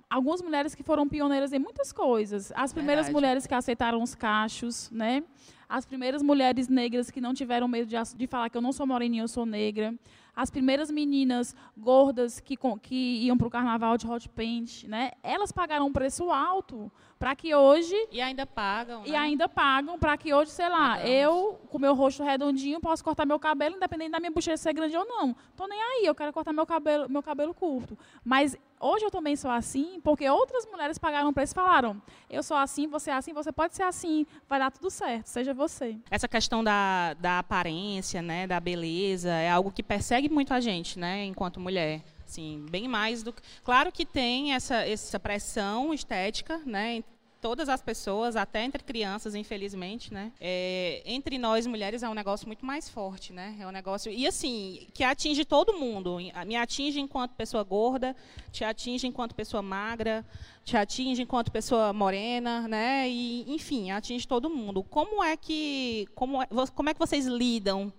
[0.09, 2.53] algumas mulheres que foram pioneiras em muitas coisas.
[2.55, 3.23] As primeiras Verdade.
[3.23, 5.23] mulheres que aceitaram os cachos, né?
[5.69, 8.87] As primeiras mulheres negras que não tiveram medo de, de falar que eu não sou
[8.87, 9.95] moreninha, eu sou negra.
[10.37, 15.13] as primeiras meninas gordas que, que iam para o carnaval de hot paint, né?
[15.23, 19.19] Elas pagaram um preço alto para que hoje e ainda pagam e né?
[19.19, 21.11] ainda pagam para que hoje sei lá Pagamos.
[21.11, 24.97] eu com meu rosto redondinho posso cortar meu cabelo independente da minha bochecha ser grande
[24.97, 29.05] ou não tô nem aí eu quero cortar meu cabelo meu cabelo curto mas hoje
[29.05, 33.11] eu também sou assim porque outras mulheres pagaram preço e falaram eu sou assim você
[33.11, 37.15] é assim você pode ser assim vai dar tudo certo seja você essa questão da,
[37.15, 42.03] da aparência né da beleza é algo que persegue muito a gente né enquanto mulher
[42.35, 43.41] Sim, bem mais do que.
[43.63, 47.05] Claro que tem essa, essa pressão estética, né?
[47.41, 50.33] todas as pessoas, até entre crianças, infelizmente, né?
[50.41, 53.55] É, entre nós mulheres é um negócio muito mais forte, né?
[53.61, 56.17] É um negócio e assim que atinge todo mundo.
[56.47, 58.17] Me atinge enquanto pessoa gorda,
[58.51, 60.25] te atinge enquanto pessoa magra,
[60.65, 63.07] te atinge enquanto pessoa morena, né?
[63.11, 64.83] E enfim, atinge todo mundo.
[64.83, 67.93] Como é que como é, como é que vocês lidam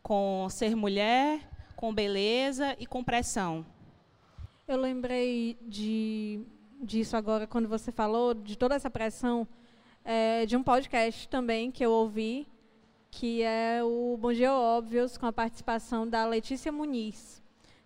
[0.00, 1.55] com ser mulher?
[1.76, 3.64] Com beleza e com pressão.
[4.66, 6.40] Eu lembrei de,
[6.82, 9.46] disso agora quando você falou de toda essa pressão
[10.02, 12.48] é, de um podcast também que eu ouvi,
[13.10, 17.42] que é o Bom Dia Óbvios, com a participação da Letícia Muniz,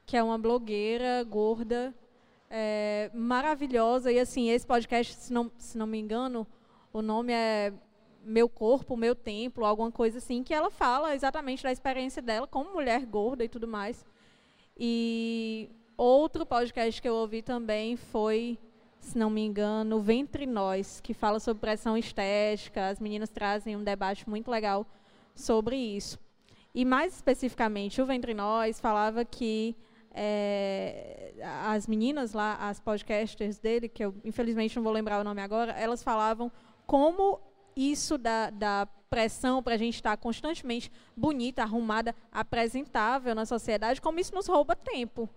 [0.06, 1.94] que é uma blogueira gorda,
[2.48, 4.12] é, maravilhosa.
[4.12, 6.46] E assim, esse podcast, se não, se não me engano,
[6.92, 7.72] o nome é
[8.22, 12.72] meu corpo, meu templo, alguma coisa assim, que ela fala exatamente da experiência dela como
[12.72, 14.04] mulher gorda e tudo mais.
[14.78, 18.58] E outro podcast que eu ouvi também foi,
[18.98, 22.88] se não me engano, Ventre Nós, que fala sobre pressão estética.
[22.88, 24.86] As meninas trazem um debate muito legal
[25.34, 26.18] sobre isso.
[26.74, 29.76] E mais especificamente, o Ventre Nós falava que
[30.12, 31.32] é,
[31.68, 35.72] as meninas lá, as podcasters dele, que eu infelizmente não vou lembrar o nome agora,
[35.72, 36.50] elas falavam
[36.86, 37.40] como
[37.76, 44.20] isso da, da pressão para a gente estar constantemente bonita, arrumada, apresentável na sociedade, como
[44.20, 45.28] isso nos rouba tempo.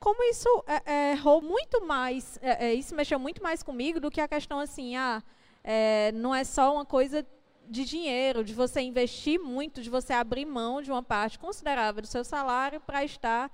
[0.00, 4.10] Como isso é, é rouba muito mais, é, é, isso mexeu muito mais comigo do
[4.10, 5.22] que a questão assim, ah,
[5.62, 7.24] é, não é só uma coisa
[7.68, 12.08] de dinheiro, de você investir muito, de você abrir mão de uma parte considerável do
[12.08, 13.50] seu salário para estar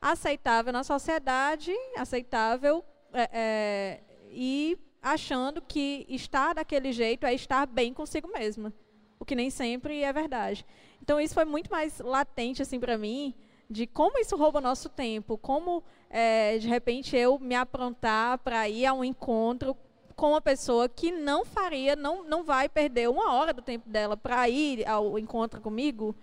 [0.00, 4.00] aceitável na sociedade, aceitável é,
[4.30, 8.72] e achando que estar daquele jeito é estar bem consigo mesma,
[9.18, 10.64] o que nem sempre é verdade.
[11.02, 13.34] Então isso foi muito mais latente assim para mim
[13.70, 18.86] de como isso rouba nosso tempo, como é, de repente eu me aprontar para ir
[18.86, 19.76] a um encontro
[20.16, 24.16] com uma pessoa que não faria, não, não vai perder uma hora do tempo dela
[24.16, 26.16] para ir ao encontro comigo,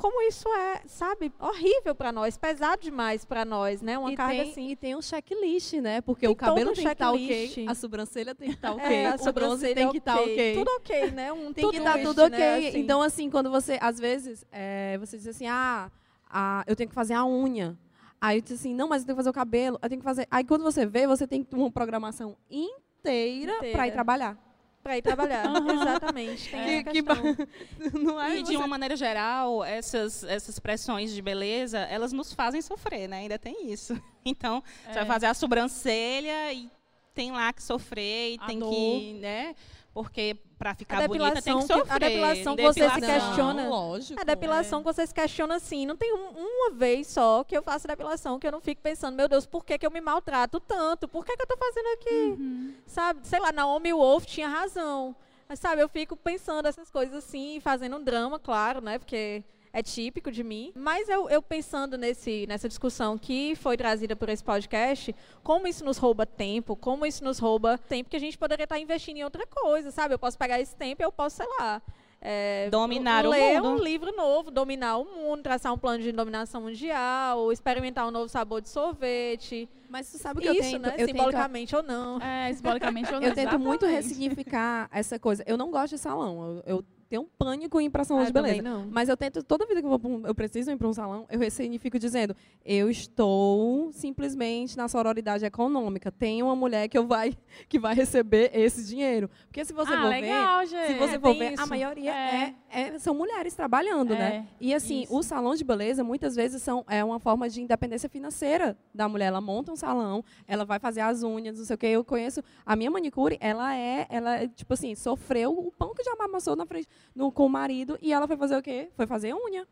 [0.00, 3.98] como isso é, sabe, horrível para nós, pesado demais para nós, né?
[3.98, 4.68] Uma e carga tem, assim.
[4.70, 6.00] E tem um checklist, né?
[6.00, 8.74] Porque tem o cabelo tem que estar tá ok, a sobrancelha tem que estar tá
[8.76, 10.54] ok, é, o bronze tem que estar tá ok.
[10.54, 11.32] Tudo ok, né?
[11.32, 12.38] Um tem que estar tá tudo ok.
[12.38, 12.68] Né?
[12.68, 12.78] Assim.
[12.78, 15.90] Então, assim, quando você, às vezes, é, você diz assim, ah,
[16.30, 17.76] ah, eu tenho que fazer a unha.
[18.18, 20.04] Aí eu disse assim, não, mas eu tenho que fazer o cabelo, eu tenho que
[20.04, 20.26] fazer.
[20.30, 23.72] Aí quando você vê, você tem uma programação inteira, inteira.
[23.72, 24.49] para ir trabalhar
[24.82, 25.46] para ir trabalhar.
[25.46, 25.70] Uhum.
[25.70, 26.50] Exatamente.
[26.50, 27.02] Tem que, que
[27.98, 32.62] não é e de uma maneira geral, essas, essas pressões de beleza, elas nos fazem
[32.62, 33.18] sofrer, né?
[33.18, 34.00] Ainda tem isso.
[34.22, 34.92] Então, é.
[34.92, 36.70] você vai fazer a sobrancelha e
[37.14, 38.70] tem lá que sofrer e a tem dor.
[38.70, 39.54] que, né?
[39.92, 41.92] Porque para ficar bonita tem que sofrer.
[41.92, 43.68] A depilação que você se questiona.
[43.68, 44.20] Lógico.
[44.20, 44.82] A depilação é.
[44.82, 45.84] que você se questiona assim.
[45.84, 49.16] Não tem um, uma vez só que eu faço depilação que eu não fico pensando,
[49.16, 51.08] meu Deus, por que, que eu me maltrato tanto?
[51.08, 52.40] Por que, que eu estou fazendo aqui?
[52.40, 52.74] Uhum.
[52.86, 53.26] Sabe?
[53.26, 55.16] Sei lá, Naomi Wolf tinha razão.
[55.48, 59.00] Mas sabe, eu fico pensando essas coisas assim, fazendo um drama, claro, né?
[59.00, 60.72] Porque é típico de mim.
[60.74, 65.84] Mas eu, eu, pensando nesse, nessa discussão que foi trazida por esse podcast, como isso
[65.84, 69.24] nos rouba tempo, como isso nos rouba tempo que a gente poderia estar investindo em
[69.24, 70.14] outra coisa, sabe?
[70.14, 71.80] Eu posso pegar esse tempo e eu posso, sei lá,
[72.20, 73.80] é, dominar o ler mundo.
[73.80, 78.28] um livro novo, dominar o mundo, traçar um plano de dominação mundial, experimentar um novo
[78.28, 79.68] sabor de sorvete.
[79.88, 80.94] Mas você sabe que Isso, eu tento, né?
[80.98, 82.20] eu simbolicamente tento, ou não.
[82.20, 83.26] É, simbolicamente ou não.
[83.26, 85.42] Eu tento muito ressignificar essa coisa.
[85.46, 86.62] Eu não gosto de salão.
[86.66, 88.62] Eu, eu tenho um pânico em ir para salão ah, de beleza.
[88.62, 88.86] Não.
[88.88, 91.40] Mas eu tento, toda vida que eu, vou, eu preciso ir para um salão, eu
[91.40, 96.12] ressignifico dizendo, eu estou simplesmente na sororidade econômica.
[96.12, 97.36] Tem uma mulher que, eu vai,
[97.68, 99.28] que vai receber esse dinheiro.
[99.46, 100.86] Porque se você ah, for legal, ver, gente.
[100.86, 101.62] se você for ver, isso.
[101.64, 102.54] a maioria é.
[102.70, 102.98] É, é.
[103.00, 104.46] são mulheres trabalhando, né?
[104.48, 104.54] é?
[104.60, 105.16] E assim, isso.
[105.16, 109.26] o salão de beleza muitas vezes são é uma forma de independência financeira da mulher.
[109.26, 111.86] Ela monta um salão, ela vai fazer as unhas, não sei o quê.
[111.88, 116.14] Eu conheço a minha manicure, ela é, ela tipo assim, sofreu o pão que já
[116.20, 118.90] amassou na frente no, com o marido e ela foi fazer o quê?
[118.96, 119.66] Foi fazer unha.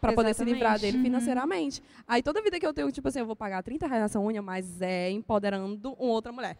[0.00, 1.04] Para poder se livrar dele uhum.
[1.04, 1.80] financeiramente.
[2.08, 4.42] Aí toda vida que eu tenho, tipo assim, eu vou pagar 30 reais nessa unha,
[4.42, 6.56] mas é empoderando uma outra mulher.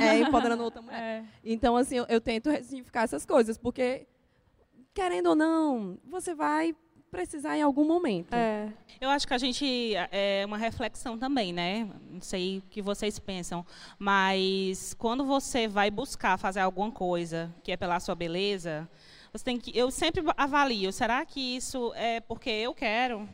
[0.00, 0.94] É empoderando outra mulher.
[1.02, 1.24] É.
[1.44, 4.06] Então, assim, eu, eu tento ressignificar essas coisas, porque,
[4.94, 6.72] querendo ou não, você vai
[7.14, 8.34] precisar em algum momento.
[8.34, 8.72] É.
[9.00, 11.88] Eu acho que a gente é uma reflexão também, né?
[12.10, 13.64] Não sei o que vocês pensam,
[13.98, 18.88] mas quando você vai buscar fazer alguma coisa que é pela sua beleza,
[19.34, 23.28] você tem que eu sempre avalio, será que isso é porque eu quero?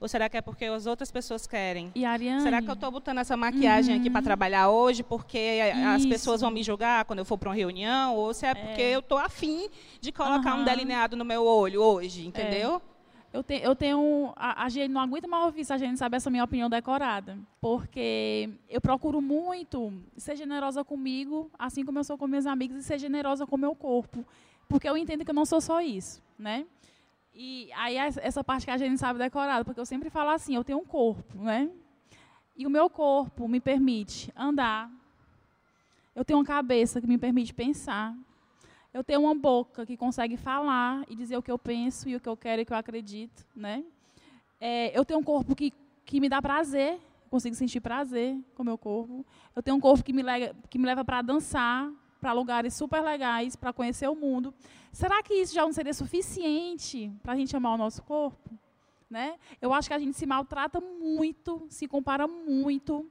[0.00, 1.92] Ou será que é porque as outras pessoas querem?
[1.94, 6.00] E Ariane, Será que eu estou botando essa maquiagem aqui para trabalhar hoje porque as
[6.00, 6.08] Isso.
[6.08, 8.16] pessoas vão me julgar quando eu for para uma reunião?
[8.16, 9.68] Ou se é porque eu estou afim
[10.00, 10.64] de colocar um Aham.
[10.64, 12.80] delineado no meu olho hoje, entendeu?
[13.30, 14.32] Eu, te, eu tenho.
[14.36, 17.36] A, a gente não aguenta mais ouvir se a gente sabe essa minha opinião decorada.
[17.60, 22.82] Porque eu procuro muito ser generosa comigo, assim como eu sou com meus amigos, e
[22.82, 24.24] ser generosa com o meu corpo.
[24.68, 26.66] Porque eu entendo que eu não sou só isso, né?
[27.34, 30.54] E aí es- essa parte que a gente sabe decorada, porque eu sempre falo assim,
[30.54, 31.70] eu tenho um corpo, né?
[32.56, 34.90] E o meu corpo me permite andar.
[36.14, 38.16] Eu tenho uma cabeça que me permite pensar.
[38.92, 42.20] Eu tenho uma boca que consegue falar e dizer o que eu penso e o
[42.20, 43.82] que eu quero e o que eu acredito, né?
[44.60, 45.72] É, eu tenho um corpo que,
[46.04, 49.26] que me dá prazer, consigo sentir prazer com o meu corpo.
[49.56, 51.90] Eu tenho um corpo que me, lega, que me leva para dançar,
[52.24, 54.54] para lugares super legais, para conhecer o mundo.
[54.90, 58.48] Será que isso já não seria suficiente para a gente amar o nosso corpo?
[59.10, 59.36] Né?
[59.60, 63.06] Eu acho que a gente se maltrata muito, se compara muito.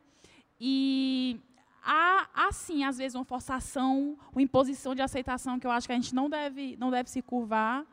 [0.60, 1.39] E
[1.84, 5.95] há, sim, às vezes, uma forçação, uma imposição de aceitação que eu acho que a
[5.95, 7.86] gente não deve, não deve se curvar.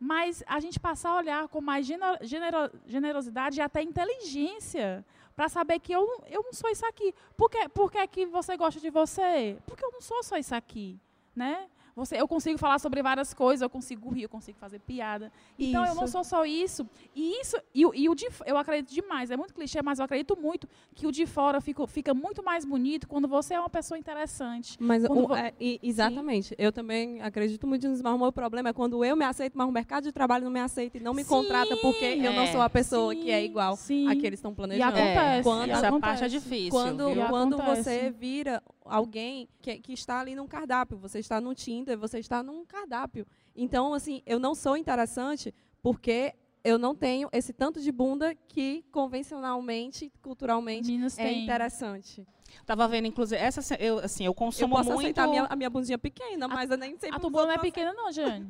[0.00, 5.78] Mas a gente passar a olhar com mais genero- generosidade e até inteligência para saber
[5.78, 7.14] que eu, eu não sou isso aqui.
[7.36, 9.58] Por que, por que, que você gosta de você?
[9.66, 10.98] Porque eu não sou só isso aqui.
[11.34, 11.68] Né?
[11.94, 15.30] Você, eu consigo falar sobre várias coisas, eu consigo rir, eu consigo fazer piada.
[15.58, 16.12] Então, eu não Isso.
[16.12, 16.88] sou só isso.
[17.14, 20.04] E isso, e, o- e o de, eu acredito demais, é muito clichê, mas eu
[20.06, 23.68] acredito muito que o de fora fica, fica muito mais bonito quando você é uma
[23.68, 24.76] pessoa interessante.
[24.80, 26.54] Mas o- vo- é, e- exatamente.
[26.58, 29.68] Eu também acredito muito nisso, mas o meu problema é quando eu me aceito, mas
[29.68, 32.44] o mercado de trabalho não me aceita e não me Sim, contrata porque eu não
[32.44, 32.52] é.
[32.52, 34.08] sou a pessoa que é Sim, igual sim.
[34.08, 34.96] a que eles estão E planejando.
[34.96, 35.42] acontece.
[35.42, 36.10] Quando- e Essa acontece.
[36.12, 36.70] parte é difícil.
[36.70, 37.10] Quando?
[37.10, 37.82] E quando acontece.
[37.84, 42.42] você vira alguém que, que está ali num cardápio, você está no Tinder, você está
[42.42, 43.26] num cardápio.
[43.54, 48.84] Então, assim, eu não sou interessante porque eu não tenho esse tanto de bunda que
[48.92, 51.42] convencionalmente, culturalmente, Meninas é têm.
[51.44, 52.26] interessante.
[52.66, 55.00] Tava vendo, inclusive, essa eu assim, eu Eu consumo posso muito.
[55.00, 57.54] aceitar a minha, a minha bundinha pequena, mas eu nem sempre A tua bunda não
[57.54, 58.46] é pequena, não, Jane.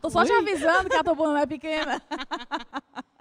[0.00, 2.00] Tô só te avisando que a tua bunda não é pequena.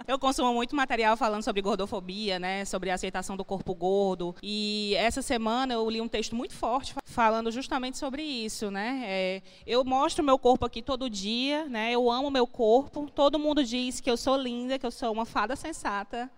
[0.05, 4.35] Eu consumo muito material falando sobre gordofobia, né, sobre a aceitação do corpo gordo.
[4.43, 9.01] E essa semana eu li um texto muito forte fa- falando justamente sobre isso, né?
[9.05, 11.89] É, eu mostro meu corpo aqui todo dia, né?
[11.93, 13.09] Eu amo meu corpo.
[13.11, 16.29] Todo mundo diz que eu sou linda, que eu sou uma fada sensata,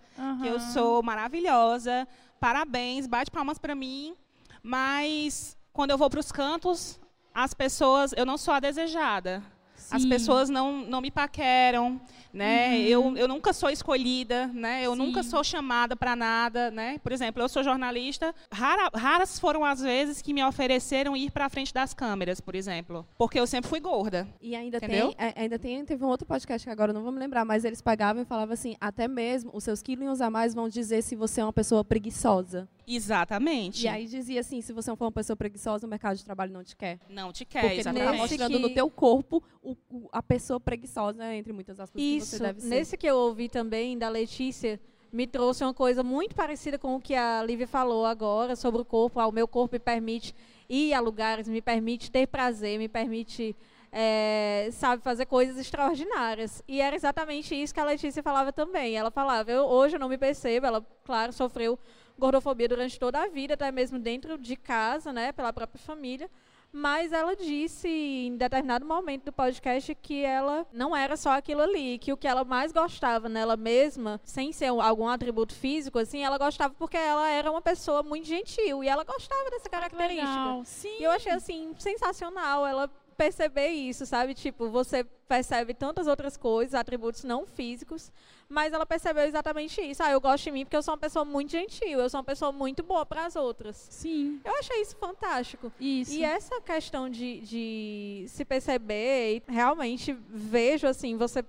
[0.42, 2.06] que eu sou maravilhosa.
[2.40, 4.14] Parabéns, bate palmas para mim.
[4.62, 6.98] Mas quando eu vou para os cantos,
[7.34, 9.42] as pessoas, eu não sou a desejada.
[9.90, 10.08] As Sim.
[10.08, 12.00] pessoas não, não me paqueram,
[12.36, 12.78] né?
[12.80, 14.82] Eu, eu nunca sou escolhida, né?
[14.84, 15.30] Eu nunca Sim.
[15.30, 16.98] sou chamada para nada, né?
[17.02, 18.34] Por exemplo, eu sou jornalista.
[18.52, 22.54] Rara- raras foram as vezes que me ofereceram ir para a frente das câmeras, por
[22.54, 24.28] exemplo, porque eu sempre fui gorda.
[24.40, 25.14] E ainda Entendeu?
[25.14, 27.64] tem, ainda tem, teve um outro podcast que agora eu não vou me lembrar, mas
[27.64, 31.16] eles pagavam e falavam assim, até mesmo os seus quilinhos a mais vão dizer se
[31.16, 32.68] você é uma pessoa preguiçosa.
[32.86, 33.84] Exatamente.
[33.84, 36.52] E aí dizia assim, se você não for uma pessoa preguiçosa, o mercado de trabalho
[36.52, 36.98] não te quer.
[37.08, 38.04] não te quer, Porque exatamente.
[38.04, 41.80] tá Nesse mostrando que- no teu corpo o- o- a pessoa preguiçosa, né, entre muitas
[41.80, 42.68] aspas, você Isso, deve ser.
[42.68, 44.80] nesse que eu ouvi também da Letícia,
[45.12, 48.84] me trouxe uma coisa muito parecida com o que a Lívia falou agora sobre o
[48.84, 49.20] corpo.
[49.20, 50.34] Ah, o meu corpo me permite
[50.68, 53.56] ir a lugares, me permite ter prazer, me permite,
[53.92, 56.62] é, sabe, fazer coisas extraordinárias.
[56.66, 58.96] E era exatamente isso que a Letícia falava também.
[58.96, 61.78] Ela falava, eu, hoje eu não me percebo, ela, claro, sofreu
[62.18, 66.30] gordofobia durante toda a vida, até mesmo dentro de casa, né, pela própria família.
[66.78, 71.98] Mas ela disse em determinado momento do podcast que ela não era só aquilo ali,
[71.98, 76.22] que o que ela mais gostava nela mesma, sem ser um- algum atributo físico, assim,
[76.22, 80.26] ela gostava porque ela era uma pessoa muito gentil e ela gostava dessa característica.
[80.28, 80.62] Legal.
[80.66, 80.96] Sim.
[81.00, 84.34] E eu achei assim sensacional ela perceber isso, sabe?
[84.34, 88.12] Tipo, você percebe tantas outras coisas, atributos não físicos,
[88.48, 90.02] mas ela percebeu exatamente isso.
[90.02, 92.24] Ah, eu gosto de mim porque eu sou uma pessoa muito gentil, eu sou uma
[92.24, 93.76] pessoa muito boa para as outras.
[93.90, 94.40] Sim.
[94.44, 95.72] Eu achei isso fantástico.
[95.80, 96.12] Isso.
[96.12, 101.44] E essa questão de, de se perceber, e realmente vejo assim, você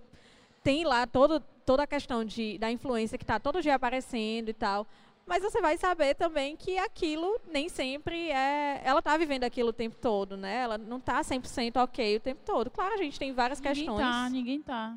[0.63, 4.53] tem lá todo, toda a questão de, da influência que está todo dia aparecendo e
[4.53, 4.87] tal.
[5.27, 8.81] Mas você vai saber também que aquilo nem sempre é.
[8.83, 10.59] Ela está vivendo aquilo o tempo todo, né?
[10.61, 12.71] Ela não está 100% ok o tempo todo.
[12.71, 13.99] Claro, a gente tem várias ninguém questões.
[13.99, 14.95] tá, ninguém tá.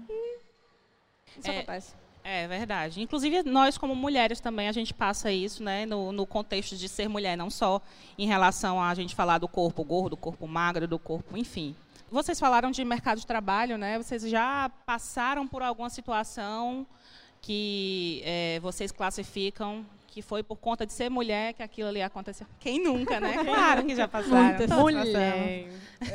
[1.36, 1.94] Isso É, acontece.
[2.22, 3.00] É verdade.
[3.00, 7.08] Inclusive, nós, como mulheres, também a gente passa isso, né, no, no contexto de ser
[7.08, 7.80] mulher, não só
[8.18, 11.74] em relação a gente falar do corpo gordo, do corpo magro, do corpo, enfim.
[12.10, 13.96] vocês falaram de mercado de trabalho, né?
[13.96, 16.86] Vocês já passaram por alguma situação
[17.40, 22.46] que é, vocês classificam que foi por conta de ser mulher que aquilo ali aconteceu.
[22.58, 23.32] Quem nunca, né?
[23.44, 24.58] Claro que já passaram.
[24.58, 25.68] Muitas mulher.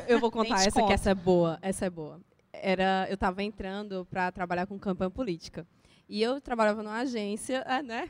[0.08, 0.88] Eu vou contar essa conta.
[0.88, 2.20] que essa é boa, essa é boa.
[2.52, 5.66] Era, eu estava entrando para trabalhar com campanha política.
[6.08, 8.10] E eu trabalhava numa agência, é, né?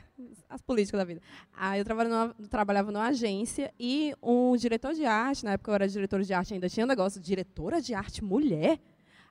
[0.50, 1.22] As políticas da vida.
[1.54, 5.74] Aí eu trabalhava numa, trabalhava numa agência e um diretor de arte, na época eu
[5.76, 8.78] era diretor de arte, ainda tinha um negócio, diretora de arte mulher?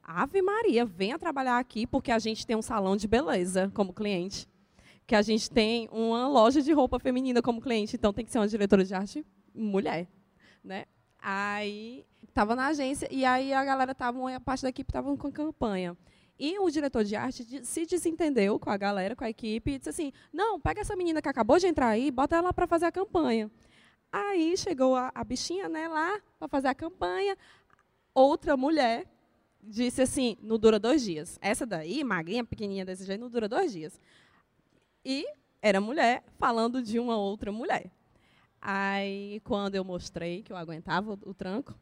[0.01, 4.47] Ave Maria, venha trabalhar aqui porque a gente tem um salão de beleza como cliente.
[5.05, 8.39] Que a gente tem uma loja de roupa feminina como cliente, então tem que ser
[8.39, 10.07] uma diretora de arte mulher,
[10.63, 10.85] né?
[11.19, 15.31] Aí estava na agência e aí a galera tava, a parte da equipe estava com
[15.31, 15.95] campanha.
[16.37, 19.89] E o diretor de arte se desentendeu com a galera, com a equipe, e disse
[19.89, 22.91] assim: não, pega essa menina que acabou de entrar aí, bota ela para fazer a
[22.91, 23.49] campanha.
[24.11, 27.37] Aí chegou a, a bichinha né, lá para fazer a campanha.
[28.13, 29.05] Outra mulher
[29.63, 31.39] disse assim: não dura dois dias.
[31.41, 33.99] Essa daí, magrinha, pequenininha desse jeito, não dura dois dias.
[35.05, 35.27] E
[35.61, 37.91] era mulher falando de uma outra mulher.
[38.59, 41.75] Aí, quando eu mostrei que eu aguentava o, tranco,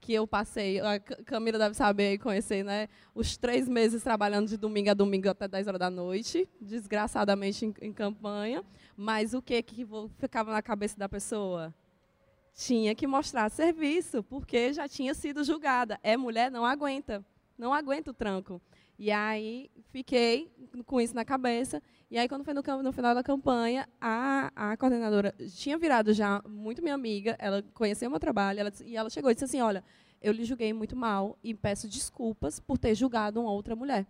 [0.00, 2.88] que eu passei, a Camila deve saber e conhecer, né?
[3.14, 7.74] Os três meses trabalhando de domingo a domingo até 10 horas da noite, desgraçadamente em,
[7.82, 8.64] em campanha.
[8.96, 11.74] Mas o que, que ficava na cabeça da pessoa?
[12.54, 16.00] Tinha que mostrar serviço, porque já tinha sido julgada.
[16.02, 17.22] É mulher, não aguenta.
[17.58, 18.60] Não aguenta o tranco.
[18.98, 20.50] E aí fiquei
[20.86, 21.82] com isso na cabeça.
[22.10, 26.42] E aí, quando foi no, no final da campanha, a, a coordenadora tinha virado já
[26.48, 29.60] muito minha amiga, ela conheceu o meu trabalho, ela, e ela chegou e disse assim:
[29.60, 29.84] Olha,
[30.20, 34.06] eu lhe julguei muito mal e peço desculpas por ter julgado uma outra mulher.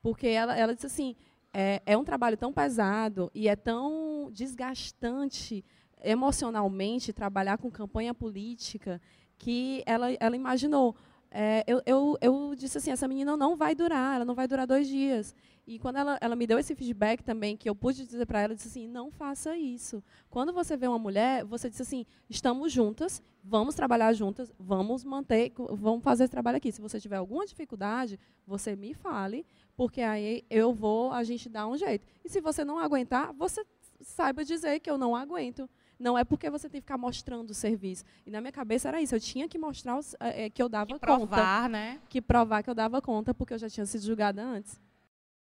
[0.00, 1.16] Porque ela, ela disse assim:
[1.52, 5.64] é, é um trabalho tão pesado e é tão desgastante
[6.02, 9.00] emocionalmente trabalhar com campanha política
[9.36, 10.94] que ela, ela imaginou
[11.30, 14.66] é, eu, eu, eu, disse assim, essa menina não vai durar, ela não vai durar
[14.66, 15.34] dois dias.
[15.66, 18.52] E quando ela, ela me deu esse feedback também, que eu pude dizer para ela,
[18.52, 20.02] eu disse assim, não faça isso.
[20.28, 25.52] Quando você vê uma mulher, você disse assim, estamos juntas, vamos trabalhar juntas, vamos manter,
[25.70, 26.72] vamos fazer esse trabalho aqui.
[26.72, 31.68] Se você tiver alguma dificuldade, você me fale, porque aí eu vou, a gente dá
[31.68, 32.04] um jeito.
[32.24, 33.64] E se você não aguentar, você
[34.00, 35.70] saiba dizer que eu não aguento.
[36.00, 38.04] Não é porque você tem que ficar mostrando o serviço.
[38.24, 39.14] E na minha cabeça era isso.
[39.14, 41.36] Eu tinha que mostrar os, é, que eu dava que provar, conta.
[41.36, 42.00] provar, né?
[42.08, 44.80] Que provar que eu dava conta, porque eu já tinha sido julgada antes.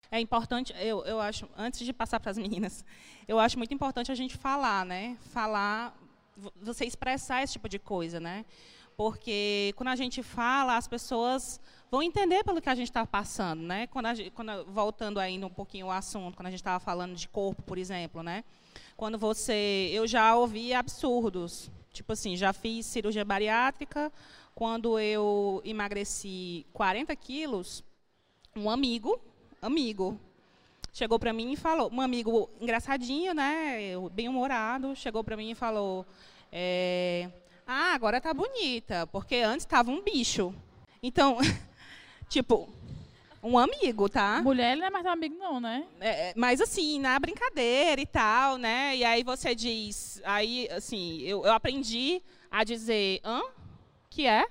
[0.09, 2.85] É importante, eu, eu acho, antes de passar para as meninas,
[3.27, 5.17] eu acho muito importante a gente falar, né?
[5.33, 5.93] Falar,
[6.61, 8.45] você expressar esse tipo de coisa, né?
[8.95, 11.59] Porque quando a gente fala, as pessoas
[11.91, 13.87] vão entender pelo que a gente está passando, né?
[13.87, 17.27] Quando, gente, quando voltando ainda um pouquinho ao assunto, quando a gente estava falando de
[17.27, 18.45] corpo, por exemplo, né?
[18.95, 19.89] Quando você.
[19.91, 21.69] Eu já ouvi absurdos.
[21.91, 24.11] Tipo assim, já fiz cirurgia bariátrica.
[24.53, 27.83] Quando eu emagreci 40 quilos,
[28.55, 29.19] um amigo,
[29.61, 30.17] amigo,
[30.93, 35.55] chegou para mim e falou, um amigo engraçadinho, né, bem humorado, chegou para mim e
[35.55, 36.05] falou,
[36.49, 37.29] é,
[37.67, 40.55] ah, agora tá bonita, porque antes estava um bicho.
[41.03, 41.37] Então,
[42.29, 42.69] tipo,
[43.45, 44.41] um amigo, tá?
[44.41, 45.85] Mulher não é mais um amigo, não, né?
[45.99, 48.95] É, é, mas assim, na brincadeira e tal, né?
[48.97, 50.19] E aí você diz.
[50.25, 53.41] Aí, assim, eu, eu aprendi a dizer, hã?
[54.09, 54.45] Que é?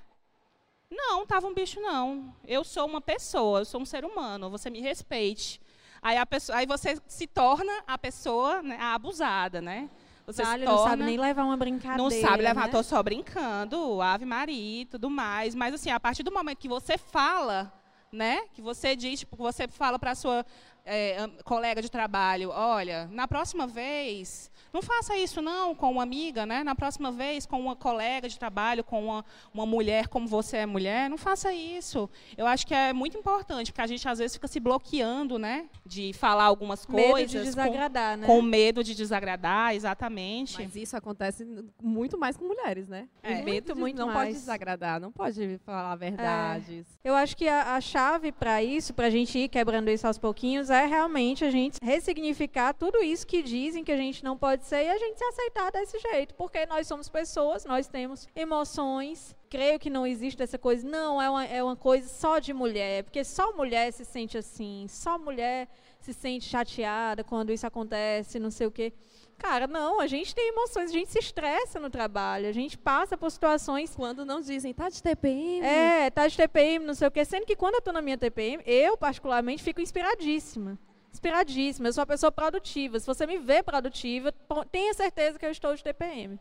[0.89, 2.33] Não, tava um bicho, não.
[2.47, 5.59] Eu sou uma pessoa, eu sou um ser humano, você me respeite.
[6.01, 9.89] Aí, a pessoa, aí você se torna a pessoa né, a abusada, né?
[10.25, 11.97] Você vale, torna, não sabe nem levar uma brincadeira.
[11.97, 12.71] Não sabe levar, né?
[12.71, 15.53] tô só brincando, Ave Maria e tudo mais.
[15.53, 17.71] Mas assim, a partir do momento que você fala
[18.15, 18.41] né?
[18.53, 20.45] Que você diz, tipo, você fala para sua
[20.85, 26.45] é, colega de trabalho, olha, na próxima vez, não faça isso não com uma amiga,
[26.45, 26.63] né?
[26.63, 30.65] Na próxima vez com uma colega de trabalho, com uma, uma mulher como você é
[30.65, 32.09] mulher, não faça isso.
[32.37, 35.65] Eu acho que é muito importante, porque a gente às vezes fica se bloqueando, né?
[35.85, 37.31] De falar algumas medo coisas.
[37.31, 38.27] de desagradar, com, né?
[38.27, 40.61] Com medo de desagradar, exatamente.
[40.61, 41.45] Mas isso acontece
[41.81, 43.07] muito mais com mulheres, né?
[43.23, 43.35] É.
[43.41, 44.29] O medo Muito, muito não mais.
[44.29, 46.85] pode desagradar, não pode falar verdades.
[47.03, 50.17] Eu acho que a, a chave para isso, para a gente ir quebrando isso aos
[50.17, 54.65] pouquinhos, é realmente a gente ressignificar tudo isso que dizem que a gente não pode
[54.65, 59.35] ser e a gente se aceitar desse jeito, porque nós somos pessoas, nós temos emoções.
[59.49, 63.03] Creio que não existe essa coisa, não, é uma, é uma coisa só de mulher,
[63.03, 65.67] porque só mulher se sente assim, só mulher
[65.99, 68.93] se sente chateada quando isso acontece, não sei o quê.
[69.37, 73.17] Cara, não, a gente tem emoções, a gente se estressa no trabalho, a gente passa
[73.17, 75.65] por situações Quando não dizem, tá de TPM.
[75.65, 77.23] é, tá de TPM, não sei o quê.
[77.25, 80.79] Sendo que quando eu estou na minha TPM, eu, particularmente, fico inspiradíssima.
[81.11, 81.87] Inspiradíssima.
[81.87, 82.99] Eu sou uma pessoa produtiva.
[82.99, 84.33] Se você me vê produtiva,
[84.71, 86.39] tenha certeza que eu estou de TPM.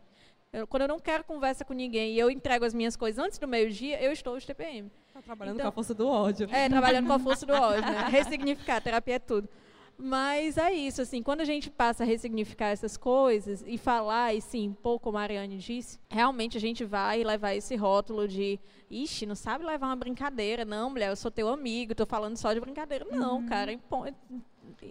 [0.53, 3.39] Eu, quando eu não quero conversa com ninguém e eu entrego as minhas coisas antes
[3.39, 4.91] do meio-dia, eu estou de TPM.
[5.13, 6.49] Tá trabalhando então, com a força do ódio.
[6.51, 8.07] É, trabalhando com a força do ódio, né?
[8.09, 9.49] Ressignificar, terapia é tudo.
[9.97, 14.41] Mas é isso, assim, quando a gente passa a ressignificar essas coisas e falar e
[14.41, 18.59] se impor, como a Ariane disse, realmente a gente vai levar esse rótulo de,
[18.91, 22.53] ixi, não sabe levar uma brincadeira, não, mulher, eu sou teu amigo, tô falando só
[22.53, 23.07] de brincadeira.
[23.11, 23.47] Não, uhum.
[23.47, 24.13] cara, impõe,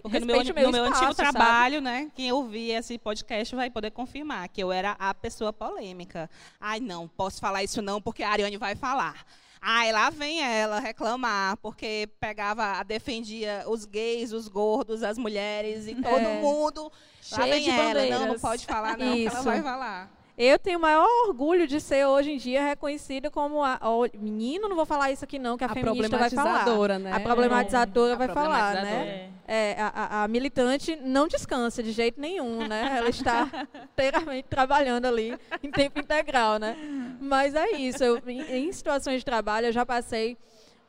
[0.02, 1.32] porque no meu, meu, no meu espaço, antigo sabe?
[1.32, 6.30] trabalho, né, quem ouvir esse podcast vai poder confirmar que eu era a pessoa polêmica.
[6.60, 9.26] Ai, não, posso falar isso não, porque a Ariane vai falar.
[9.66, 15.96] Aí lá vem ela reclamar, porque pegava, defendia os gays, os gordos, as mulheres e
[15.96, 16.42] todo é.
[16.42, 16.92] mundo.
[17.22, 18.20] Cheia lá vem de ela, bandeiras.
[18.20, 19.34] não, não pode falar não, Isso.
[19.34, 20.12] ela vai falar.
[20.38, 24.68] Eu tenho o maior orgulho de ser hoje em dia reconhecida como a, a menino,
[24.68, 27.00] não vou falar isso aqui não, que a, a feminista vai falar.
[27.00, 27.12] Né?
[27.14, 28.16] A problematizadora é.
[28.18, 29.30] vai a falar, né?
[29.48, 32.96] É, a, a, militante não descansa de jeito nenhum, né?
[32.98, 33.48] Ela está
[33.94, 36.76] inteiramente trabalhando ali em tempo integral, né?
[37.24, 38.04] Mas é isso.
[38.04, 40.38] Eu, em, em, situações de trabalho, eu já passei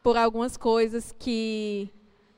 [0.03, 1.89] por algumas coisas que,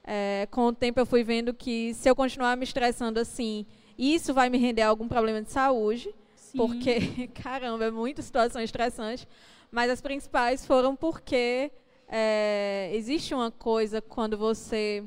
[0.05, 3.66] é, com o tempo, eu fui vendo que se eu continuar me estressando assim,
[3.99, 6.14] isso vai me render algum problema de saúde
[6.57, 9.28] porque, caramba, é muita situação estressante.
[9.70, 11.70] Mas as principais foram porque
[12.09, 15.05] é, existe uma coisa quando você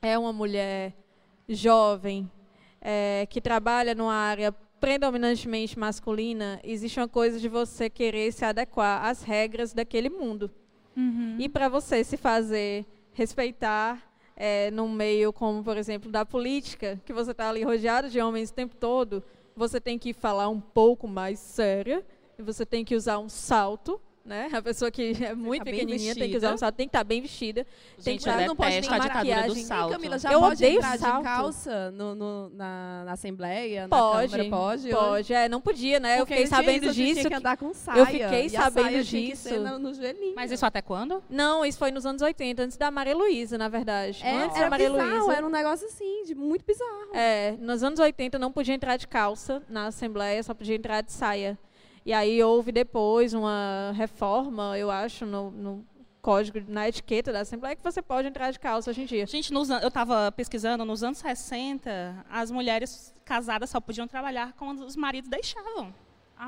[0.00, 0.92] é uma mulher
[1.48, 2.30] jovem
[2.80, 9.04] é, que trabalha numa área predominantemente masculina, existe uma coisa de você querer se adequar
[9.04, 10.50] às regras daquele mundo.
[10.96, 11.36] Uhum.
[11.38, 14.02] E para você se fazer respeitar
[14.34, 18.50] é, num meio como, por exemplo, da política, que você está ali rodeado de homens
[18.50, 19.22] o tempo todo,
[19.54, 22.04] você tem que falar um pouco mais séria,
[22.36, 24.48] você tem que usar um salto, né?
[24.52, 27.04] A pessoa que é muito pequenininha tem que usar um salto, tem que estar tá
[27.04, 27.66] bem vestida.
[27.96, 29.64] Gente, tem que estar, não pode ter maquiagem.
[29.64, 29.92] Salto.
[29.92, 31.18] Camila, já eu pode odeio entrar salto.
[31.18, 34.50] de calça no, no, na, na assembleia, pode, na Câmara?
[34.50, 35.34] Pode, pode.
[35.34, 36.18] É, não podia, né?
[36.18, 37.20] Porque eu fiquei sabendo isso, disso.
[37.20, 39.60] Tinha que andar com saia, eu fiquei sabendo disso.
[39.60, 39.92] No, no
[40.34, 41.22] Mas isso até quando?
[41.28, 44.20] Não, isso foi nos anos 80, antes da Maria Luísa, na verdade.
[44.22, 45.32] É, antes era da Maria Luísa.
[45.32, 47.14] era um negócio assim, de muito bizarro.
[47.14, 51.12] É, nos anos 80 não podia entrar de calça na assembleia, só podia entrar de
[51.12, 51.58] saia.
[52.04, 55.86] E aí houve depois uma reforma, eu acho, no, no
[56.20, 59.26] código, na etiqueta da Assembleia, que você pode entrar de calça hoje em dia.
[59.26, 64.84] Gente, nos, eu estava pesquisando, nos anos 60, as mulheres casadas só podiam trabalhar quando
[64.84, 65.92] os maridos deixavam.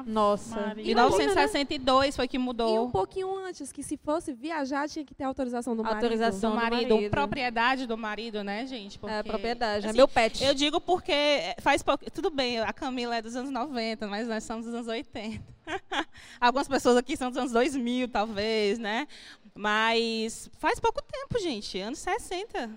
[0.03, 0.75] Nossa.
[0.77, 2.13] Em 1962 né?
[2.13, 2.75] foi que mudou.
[2.75, 5.97] E um pouquinho antes, que se fosse viajar, tinha que ter autorização do marido.
[5.97, 6.89] Autorização do marido.
[6.89, 7.11] Do marido.
[7.11, 8.99] Propriedade do marido, né, gente?
[8.99, 9.87] Porque, é, propriedade.
[9.87, 10.43] É assim, é meu pet.
[10.43, 12.11] Eu digo porque faz pouco.
[12.11, 15.43] Tudo bem, a Camila é dos anos 90, mas nós somos dos anos 80.
[16.41, 19.07] Algumas pessoas aqui são dos anos 2000, talvez, né?
[19.55, 21.79] Mas faz pouco tempo, gente.
[21.79, 22.71] Anos 60.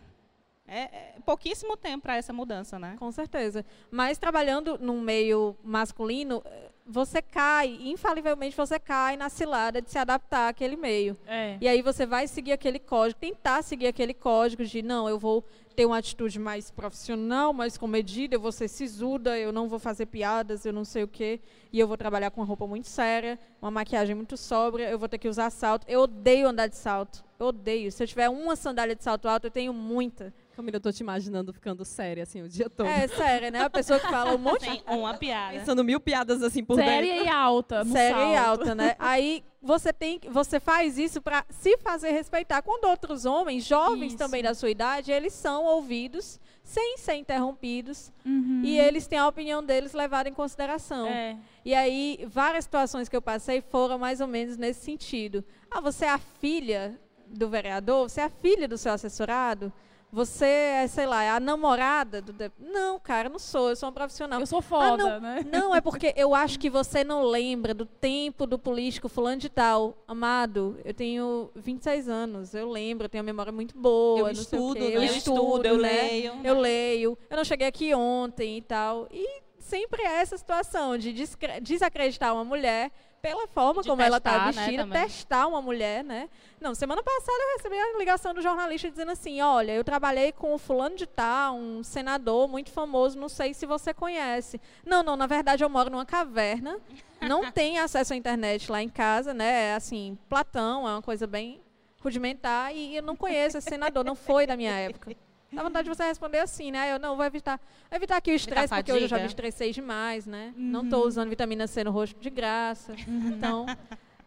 [0.67, 2.95] É, é pouquíssimo tempo para essa mudança, né?
[2.99, 3.65] Com certeza.
[3.89, 6.43] Mas trabalhando num meio masculino,
[6.87, 11.17] você cai, infalivelmente você cai na cilada de se adaptar àquele meio.
[11.27, 11.57] É.
[11.59, 15.43] E aí você vai seguir aquele código, tentar seguir aquele código de não, eu vou
[15.75, 20.07] ter uma atitude mais profissional, mais comedida, eu vou ser sisuda, eu não vou fazer
[20.07, 21.39] piadas, eu não sei o quê,
[21.71, 25.07] e eu vou trabalhar com uma roupa muito séria, uma maquiagem muito sóbria, eu vou
[25.07, 25.85] ter que usar salto.
[25.87, 27.91] Eu odeio andar de salto, eu odeio.
[27.91, 30.33] Se eu tiver uma sandália de salto alto, eu tenho muita.
[30.57, 32.87] Camila, eu tô te imaginando ficando séria, assim, o dia todo.
[32.87, 33.61] É, séria, né?
[33.61, 34.61] A pessoa que fala um monte...
[34.61, 35.59] Tem uma piada.
[35.59, 37.27] Pensando mil piadas, assim, por séria dentro.
[37.27, 38.31] e alta, Séria salto.
[38.31, 38.95] e alta, né?
[38.97, 42.63] Aí você tem, você faz isso para se fazer respeitar.
[42.63, 44.17] Quando outros homens, jovens isso.
[44.17, 48.61] também da sua idade, eles são ouvidos sem ser interrompidos uhum.
[48.63, 51.05] e eles têm a opinião deles levada em consideração.
[51.05, 51.37] É.
[51.63, 55.45] E aí, várias situações que eu passei foram mais ou menos nesse sentido.
[55.69, 58.09] Ah, você é a filha do vereador?
[58.09, 59.71] Você é a filha do seu assessorado?
[60.17, 62.33] Você é, sei lá, é a namorada do.
[62.59, 64.39] Não, cara, não sou, eu sou um profissional.
[64.39, 65.45] Eu sou foda, ah, não, né?
[65.47, 69.47] Não, é porque eu acho que você não lembra do tempo do político fulano de
[69.47, 69.95] tal.
[70.07, 74.21] Amado, eu tenho 26 anos, eu lembro, eu tenho uma memória muito boa.
[74.21, 74.97] Eu estudo, né?
[74.97, 75.91] eu, estudo, eu né?
[75.91, 76.33] leio.
[76.43, 77.17] Eu leio.
[77.29, 79.07] Eu não cheguei aqui ontem e tal.
[79.11, 81.13] E sempre é essa situação de
[81.61, 82.91] desacreditar uma mulher
[83.27, 86.29] pela forma de como testar, ela está né, vestida, né, testar uma mulher, né?
[86.61, 90.53] Não, semana passada eu recebi a ligação do jornalista dizendo assim, olha, eu trabalhei com
[90.53, 94.61] o fulano de tal, um senador muito famoso, não sei se você conhece.
[94.85, 96.79] Não, não, na verdade eu moro numa caverna,
[97.19, 99.71] não tem acesso à internet lá em casa, né?
[99.71, 101.59] É assim, Platão, é uma coisa bem
[101.99, 105.13] rudimentar e eu não conheço esse senador, não foi da minha época.
[105.51, 106.91] Dá vontade de você responder assim, né?
[106.91, 107.59] Eu não vou evitar.
[107.89, 110.53] Evitar aqui o estresse, porque eu já me estressei demais, né?
[110.57, 110.63] Uhum.
[110.63, 112.93] Não estou usando vitamina C no rosto de graça.
[113.07, 113.29] Uhum.
[113.29, 113.65] Então,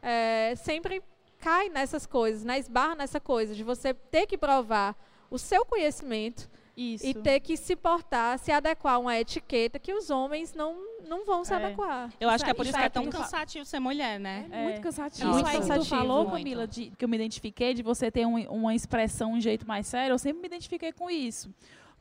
[0.03, 1.03] é, sempre
[1.39, 2.59] cai nessas coisas, né?
[2.59, 4.97] esbarra nessa coisa de você ter que provar
[5.31, 7.07] o seu conhecimento Isso.
[7.07, 11.25] e ter que se portar, se adequar a uma etiqueta que os homens não, não
[11.25, 11.57] vão se É.
[11.57, 12.11] adequar.
[12.21, 13.81] Eu acho que é por isso isso que é tão que tu fa- cansativo ser
[13.81, 14.47] mulher, né?
[14.51, 14.63] É.
[14.65, 15.31] Muito cansativo.
[15.31, 16.37] Isso Isso aí que tu falou, muito.
[16.39, 19.87] Camila, de, que eu me identifiquei, de você ter um- uma expressão, um jeito mais
[19.87, 21.53] sério, eu sempre me identifiquei com isso.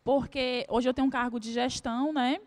[0.03, 2.39] Porque hoje eu tenho um cargo de gestão, né?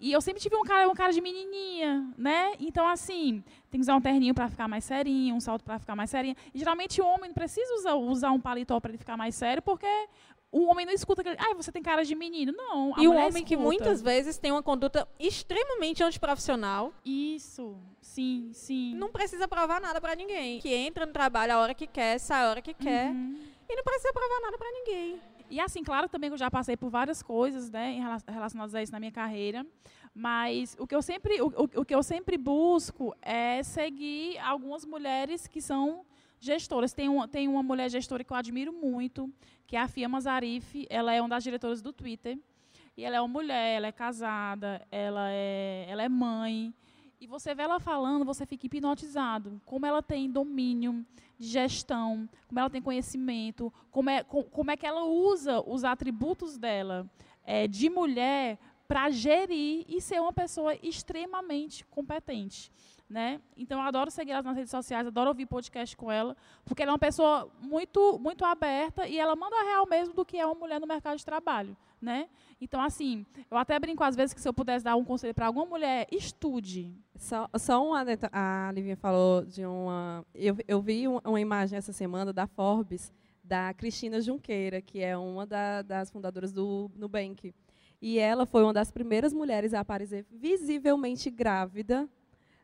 [0.00, 2.52] E eu sempre tive um cara, um cara de menininha, né?
[2.60, 5.96] Então, assim, tem que usar um terninho para ficar mais serinho, um salto para ficar
[5.96, 6.36] mais serinha.
[6.54, 9.60] E, geralmente o homem não precisa usar, usar um paletó para ele ficar mais sério,
[9.60, 9.88] porque
[10.50, 12.52] o homem não escuta aquele, ah, você tem cara de menino.
[12.56, 13.68] Não, e mulher homem que escuta.
[13.68, 18.94] muitas vezes tem uma conduta extremamente antiprofissional, Isso, sim, sim.
[18.94, 20.58] não precisa provar nada pra ninguém.
[20.60, 23.38] Que entra no trabalho a hora que quer, sai a hora que quer, Uhum.
[23.68, 25.20] e não precisa provar nada pra ninguém.
[25.50, 28.92] E assim, claro também que eu já passei por várias coisas, né, relacionadas a isso
[28.92, 29.66] na minha carreira,
[30.14, 34.84] mas o que eu sempre, o, o- o que eu sempre busco é seguir algumas
[34.84, 36.04] mulheres que são
[36.40, 36.92] gestoras.
[36.92, 39.32] Tem uma, tem uma mulher gestora que eu admiro muito,
[39.66, 42.38] que é a Fia Mazarif, ela é uma das diretoras do Twitter,
[42.96, 46.74] e ela é uma mulher, ela é casada, ela é, ela é mãe,
[47.20, 49.60] e você vê ela falando, você fica hipnotizado.
[49.64, 51.04] Como ela tem domínio
[51.38, 55.82] de gestão, como ela tem conhecimento, como é, co- como é que ela usa os
[55.84, 57.10] atributos dela
[57.44, 62.70] eh, de mulher para gerir e ser uma pessoa extremamente competente.
[63.08, 63.40] Né?
[63.56, 66.90] Então, eu adoro seguir ela nas redes sociais, adoro ouvir podcast com ela, porque ela
[66.90, 70.44] é uma pessoa muito, muito aberta e ela manda a real mesmo do que é
[70.44, 71.74] uma mulher no mercado de trabalho.
[72.02, 72.28] Né?
[72.60, 75.46] Então, assim, eu até brinco às vezes que se eu pudesse dar um conselho para
[75.46, 76.92] alguma mulher, estude.
[77.16, 80.24] Só, só uma a Livinha falou de uma.
[80.34, 83.10] Eu, eu vi um- uma imagem essa semana da Forbes,
[83.42, 87.52] da Cristina Junqueira, que é uma da- das fundadoras do Nubank.
[88.00, 92.08] E ela foi uma das primeiras mulheres a aparecer visivelmente grávida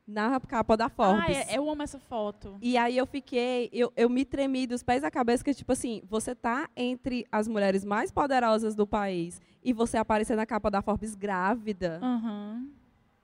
[0.07, 1.37] na capa da Forbes.
[1.37, 2.57] Ah, é, eu amo essa foto.
[2.61, 6.03] E aí eu fiquei, eu, eu me tremi dos pés à cabeça, que tipo assim,
[6.09, 10.83] você tá entre as mulheres mais poderosas do país e você aparecer na capa da
[10.83, 12.01] Forbes grávida.
[12.03, 12.69] Aham.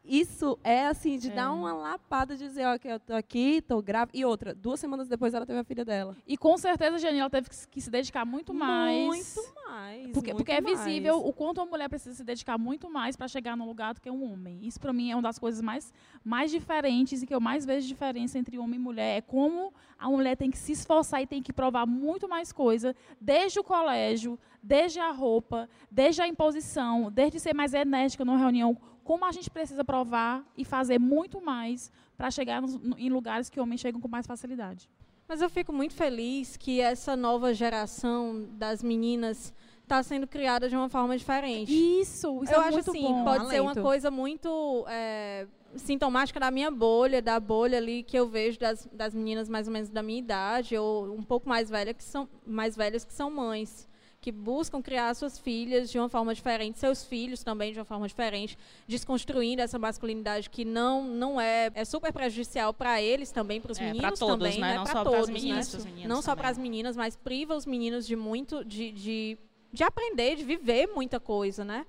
[0.02, 1.34] Isso é assim, de É.
[1.34, 4.16] dar uma lapada, de dizer, ó, que eu tô aqui, tô grávida.
[4.16, 6.16] E outra, duas semanas depois ela teve a filha dela.
[6.26, 9.06] E com certeza a Janine ela teve que se- dedicar muito mais.
[9.06, 10.10] Muito mais.
[10.12, 10.78] Porque, muito porque é mais.
[10.84, 14.00] visível o quanto uma mulher precisa se dedicar muito mais para chegar no lugar do
[14.00, 14.58] que um homem.
[14.62, 15.92] Isso para mim é uma das coisas mais,
[16.24, 19.18] mais diferentes e que eu mais vejo diferença entre homem e mulher.
[19.18, 22.96] É como a mulher tem que se esforçar e tem que provar muito mais coisa,
[23.20, 28.76] desde o colégio, desde a roupa, desde a imposição, desde ser mais enérgica numa reunião.
[29.10, 33.50] Como a gente precisa provar e fazer muito mais para chegar nos- no- em lugares
[33.50, 34.88] que homens chegam com mais facilidade.
[35.26, 39.52] Mas eu fico muito feliz que essa nova geração das meninas
[39.82, 41.72] está sendo criada de uma forma diferente.
[41.72, 43.24] Isso, isso eu é acho muito assim, bom.
[43.24, 48.28] pode ser uma coisa muito é, sintomática da minha bolha, da bolha ali que eu
[48.28, 51.92] vejo das, das meninas mais ou menos da minha idade, ou um pouco mais, velha
[51.92, 53.88] que são, mais velhas que são mães,
[54.20, 58.06] que buscam criar suas filhas de uma forma diferente, seus filhos também de uma forma
[58.06, 63.72] diferente, desconstruindo essa masculinidade que não, não é, é super prejudicial para eles também, para
[63.72, 64.68] os É, meninos todos, também, né?
[64.68, 64.74] né?
[64.74, 66.06] Não pras todos, meninas, né?
[66.06, 69.38] Não só para as meninas, mas priva os meninos de muito, de, de,
[69.72, 71.86] de aprender, de viver muita coisa, né?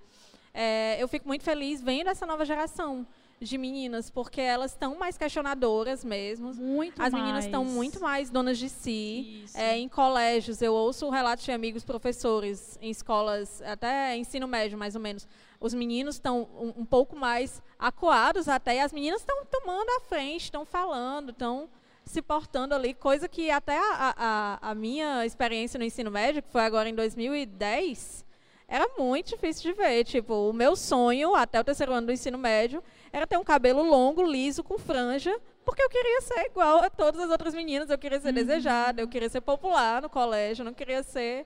[0.54, 3.06] É, eu fico muito feliz vendo essa nova geração
[3.42, 6.54] de meninas, porque elas estão mais questionadoras mesmo.
[6.54, 7.46] Muito As meninas mais.
[7.46, 9.46] estão muito mais donas de si.
[9.56, 14.96] É, em colégios, eu ouço relatos de amigos professores em escolas, até ensino médio, mais
[14.96, 15.28] ou menos.
[15.60, 20.02] Os meninos estão um, um pouco mais acuados até, e as meninas estão tomando a
[20.02, 21.68] frente, estão falando, estão
[22.06, 24.14] se portando ali, coisa que até a,
[24.62, 28.26] a, a minha experiência no ensino médio, que foi agora em 2010,
[28.72, 30.06] era muito difícil de ver.
[30.06, 33.84] Tipo, o meu sonho, até o terceiro ano do ensino médio, era ter um cabelo
[33.84, 37.90] longo, liso, com franja, porque eu queria ser igual a todas as outras meninas.
[37.90, 41.46] Eu queria ser desejada, eu queria ser popular no colégio, eu não queria ser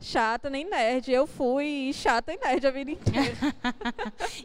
[0.00, 1.10] chata nem nerd.
[1.12, 3.36] Eu fui chata e nerd a vida inteira.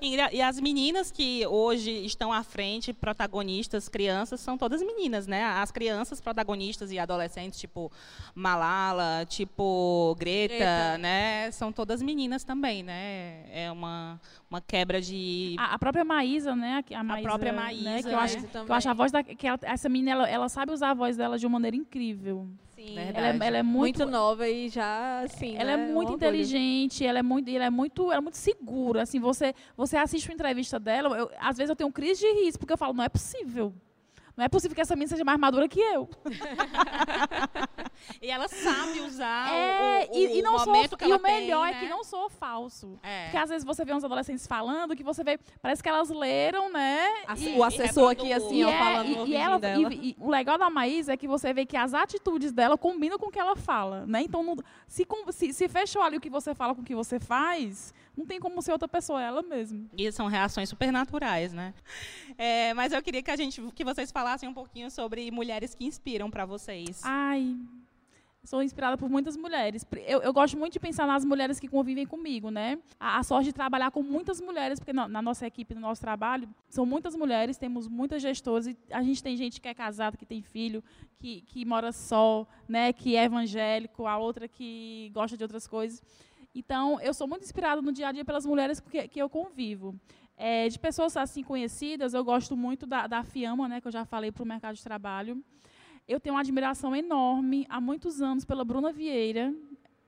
[0.01, 5.43] E as meninas que hoje estão à frente, protagonistas, crianças, são todas meninas, né?
[5.43, 7.91] As crianças protagonistas e adolescentes, tipo
[8.33, 10.97] Malala, tipo Greta, Greta.
[10.97, 11.49] né?
[11.51, 13.45] São todas meninas também, né?
[13.51, 15.55] É uma, uma quebra de...
[15.57, 16.83] A, a própria Maísa, né?
[16.93, 18.97] A, Maísa, própria né, Maísa, que eu acho, Maísa que eu acho a também.
[18.97, 21.53] voz da, que ela- essa menina, ela, ela sabe usar a voz dela de uma
[21.53, 22.47] maneira incrível.
[22.85, 22.95] Sim.
[23.13, 26.11] Ela é, ela é muito, muito, nova e já, assim, ela é né, um muito
[26.11, 26.15] orgulho.
[26.15, 29.01] inteligente, ela é muito, ela é muito, ela é muito segura.
[29.01, 32.59] Assim, você, você assiste uma entrevista dela, eu- às vezes eu tenho crise de riso
[32.59, 33.73] porque eu falo, não é possível.
[34.37, 36.09] Não é possível que essa menina seja mais madura que eu.
[38.21, 41.17] E ela sabe usar É, o, o, e- e não momento sou, que e ela
[41.17, 41.89] o melhor tem, é que né?
[41.91, 42.99] não sou falso.
[43.01, 43.23] É.
[43.25, 46.71] Porque às vezes você vê uns adolescentes falando que você vê, parece que elas leram,
[46.71, 47.07] né?
[47.27, 49.93] Ass- E- o assessor aqui, assim, e, ó, é- falando e- no e ela, dela.
[49.93, 53.17] e- e o legal da Maísa é que você vê que as atitudes dela combinam
[53.17, 54.21] com o que ela fala, né?
[54.21, 54.57] Então, não-
[54.87, 58.25] se, se, se fechou ali o que você fala com o que você faz, não
[58.25, 59.85] tem como ser outra pessoa, é ela mesma.
[59.97, 61.73] E são reações supernaturais, né?
[62.37, 65.85] É, mas eu queria que a gente, que vocês falassem um pouquinho sobre mulheres que
[65.85, 67.01] inspiram para vocês.
[67.03, 67.55] Ai,
[68.45, 69.85] sou inspirada por muitas mulheres.
[70.05, 72.77] Eu, eu gosto muito de pensar nas mulheres que convivem comigo, né?
[72.99, 76.01] A, a sorte de trabalhar com muitas mulheres, porque na, na nossa equipe, no nosso
[76.01, 80.15] trabalho, são muitas mulheres, temos muitas gestoras, e a gente tem gente que é casada,
[80.15, 80.83] que tem filho,
[81.17, 82.93] que, que mora só, né?
[82.93, 86.01] Que é evangélico, a outra que gosta de outras coisas.
[86.55, 89.93] Então, eu sou muito inspirada no dia a dia pelas mulheres que, que eu convivo.
[90.37, 94.05] É, de pessoas assim conhecidas, eu gosto muito da, da Fiamma, né, que eu já
[94.05, 95.43] falei para o mercado de trabalho.
[96.07, 99.53] Eu tenho uma admiração enorme há muitos anos pela Bruna Vieira.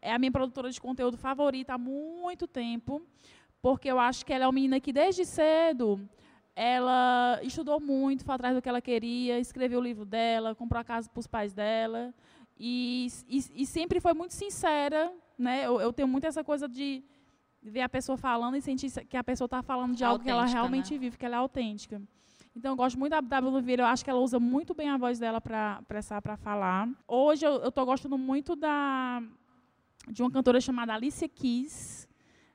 [0.02, 3.02] É a minha produtora de conteúdo favorita há muito tempo,
[3.62, 6.00] porque eu acho que ela é uma menina que desde cedo
[6.56, 10.84] ela estudou muito, foi atrás do que ela queria, escreveu o livro dela, comprou a
[10.84, 12.14] casa para os pais dela
[12.58, 15.66] e, e, e sempre foi muito sincera, né?
[15.66, 17.04] Eu, eu tenho muito essa coisa de
[17.62, 20.42] ver a pessoa falando e sentir que a pessoa está falando de algo que ela
[20.42, 21.00] Autêntica, realmente né?
[21.00, 22.02] vive, que ela é autêntica.
[22.56, 23.84] Então, eu gosto muito da, Bruna Vieira.
[23.84, 25.82] Eu acho que ela usa muito bem a voz dela para
[26.22, 26.90] para falar.
[27.08, 29.22] Hoje, eu estou gostando muito da
[30.10, 32.08] de uma cantora chamada Alicia Keys,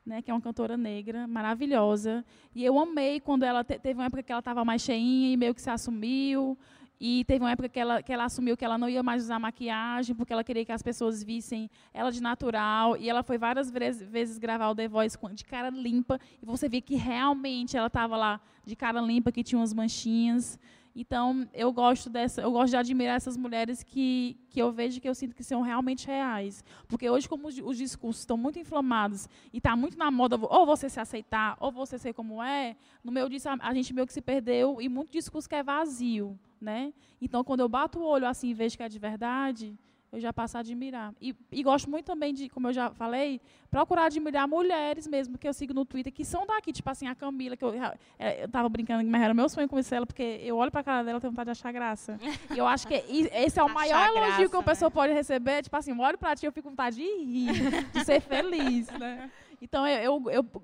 [0.06, 2.24] né, que é uma cantora negra, maravilhosa.
[2.54, 5.36] E eu amei quando ela te- teve uma época que ela estava mais cheinha e
[5.36, 6.58] meio que se assumiu.
[7.04, 9.36] E teve uma época que ela, que ela assumiu que ela não ia mais usar
[9.36, 12.96] maquiagem, porque ela queria que as pessoas vissem ela de natural.
[12.96, 16.20] E ela foi várias vezes, gravar o The Voice de cara limpa.
[16.40, 20.56] E você via que realmente ela estava lá de cara limpa, que tinha umas manchinhas.
[20.94, 25.08] Então, eu gosto dessa, eu gosto de admirar essas mulheres que, que eu vejo que
[25.08, 26.62] eu sinto que são realmente reais.
[26.86, 30.66] Porque hoje, como os, os discursos estão muito inflamados e está muito na moda ou
[30.66, 34.06] você se aceitar, ou você ser como é, no meu disso a, a gente meio
[34.06, 36.92] que se perdeu e muito discurso que é vazio, né?
[37.20, 39.74] Então, quando eu bato o olho assim e vejo que é de verdade,
[40.12, 41.14] eu já passo a admirar.
[41.20, 43.40] E, e gosto muito também de, como eu já falei,
[43.70, 47.14] procurar admirar mulheres mesmo que eu sigo no Twitter, que são daqui, tipo assim, a
[47.14, 47.72] Camila, que eu,
[48.18, 51.02] é, eu tava brincando, mas era meu sonho conhecer ela, porque eu olho pra cara
[51.02, 52.20] dela e tenho vontade de achar graça.
[52.54, 54.94] E eu acho que esse é o Achar maior elogio que uma pessoa né?
[54.94, 55.62] pode receber.
[55.62, 58.20] Tipo assim, eu olho pra ti e eu fico com vontade de rir, de ser
[58.22, 59.30] feliz, né?
[59.62, 60.62] Então, eu, eu, eu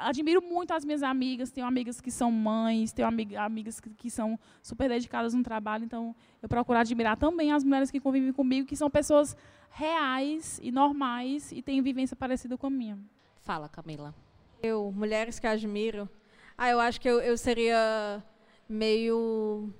[0.00, 1.50] admiro muito as minhas amigas.
[1.50, 5.84] Tenho amigas que são mães, tenho amiga, amigas que, que são super dedicadas no trabalho.
[5.84, 9.36] Então, eu procuro admirar também as mulheres que convivem comigo, que são pessoas
[9.70, 12.98] reais e normais e têm vivência parecida com a minha.
[13.40, 14.14] Fala, Camila.
[14.62, 16.08] Eu, mulheres que admiro.
[16.56, 18.22] Ah, eu acho que eu, eu seria
[18.68, 19.72] meio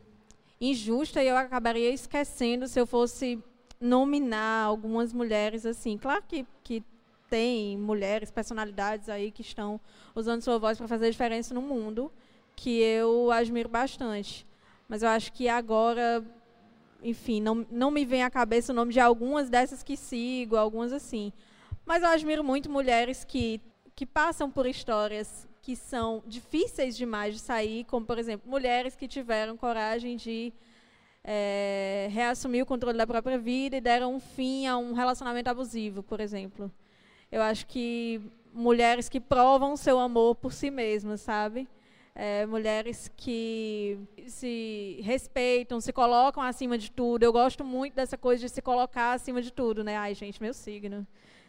[0.60, 3.42] injusta e eu acabaria esquecendo se eu fosse
[3.80, 5.96] nominar algumas mulheres assim.
[5.96, 6.82] Claro que, que
[7.30, 9.80] tem mulheres, personalidades aí que estão
[10.14, 12.12] usando sua voz para fazer diferença no mundo,
[12.56, 14.46] que eu admiro bastante.
[14.88, 16.22] Mas eu acho que agora,
[17.02, 20.92] enfim, não, não me vem à cabeça o nome de algumas dessas que sigo, algumas
[20.92, 21.32] assim.
[21.86, 23.60] Mas eu admiro muito mulheres que,
[23.94, 29.06] que passam por histórias que são difíceis demais de sair, como, por exemplo, mulheres que
[29.06, 30.52] tiveram coragem de
[31.22, 36.02] eh, reassumir o controle da própria vida e deram um fim a um relacionamento abusivo,
[36.02, 36.72] por exemplo.
[37.30, 38.20] Eu acho que
[38.52, 41.68] mulheres que provam seu amor por si mesmas, sabe?
[42.14, 47.22] É, mulheres que se respeitam, se colocam acima de tudo.
[47.22, 49.96] Eu gosto muito dessa coisa de se colocar acima de tudo, né?
[49.96, 51.06] Ai, gente, meu signo.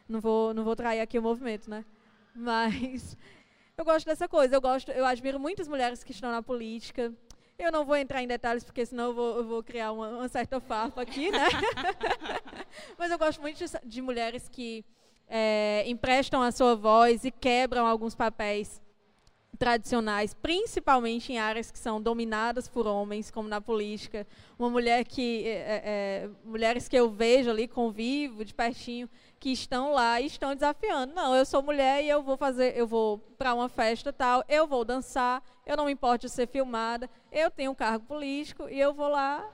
[0.07, 1.83] Não vou, não vou trair aqui o movimento, né?
[2.35, 3.17] Mas
[3.75, 4.55] eu gosto dessa coisa.
[4.55, 7.11] Eu gosto, eu admiro muitas mulheres que estão na política.
[7.57, 10.27] Eu não vou entrar em detalhes porque senão eu vou, eu vou criar uma, uma
[10.27, 11.47] certa farpa aqui, né?
[12.97, 14.85] Mas eu gosto muito de, de mulheres que
[15.33, 18.81] é, emprestam a sua voz e quebram alguns papéis
[19.57, 24.27] tradicionais, principalmente em áreas que são dominadas por homens, como na política.
[24.59, 29.07] Uma mulher que, é, é, mulheres que eu vejo ali, convivo de pertinho,
[29.39, 31.13] que estão lá e estão desafiando.
[31.13, 34.67] Não, eu sou mulher e eu vou fazer, eu vou para uma festa tal, eu
[34.67, 38.79] vou dançar, eu não me importo de ser filmada, eu tenho um cargo político e
[38.79, 39.47] eu vou lá.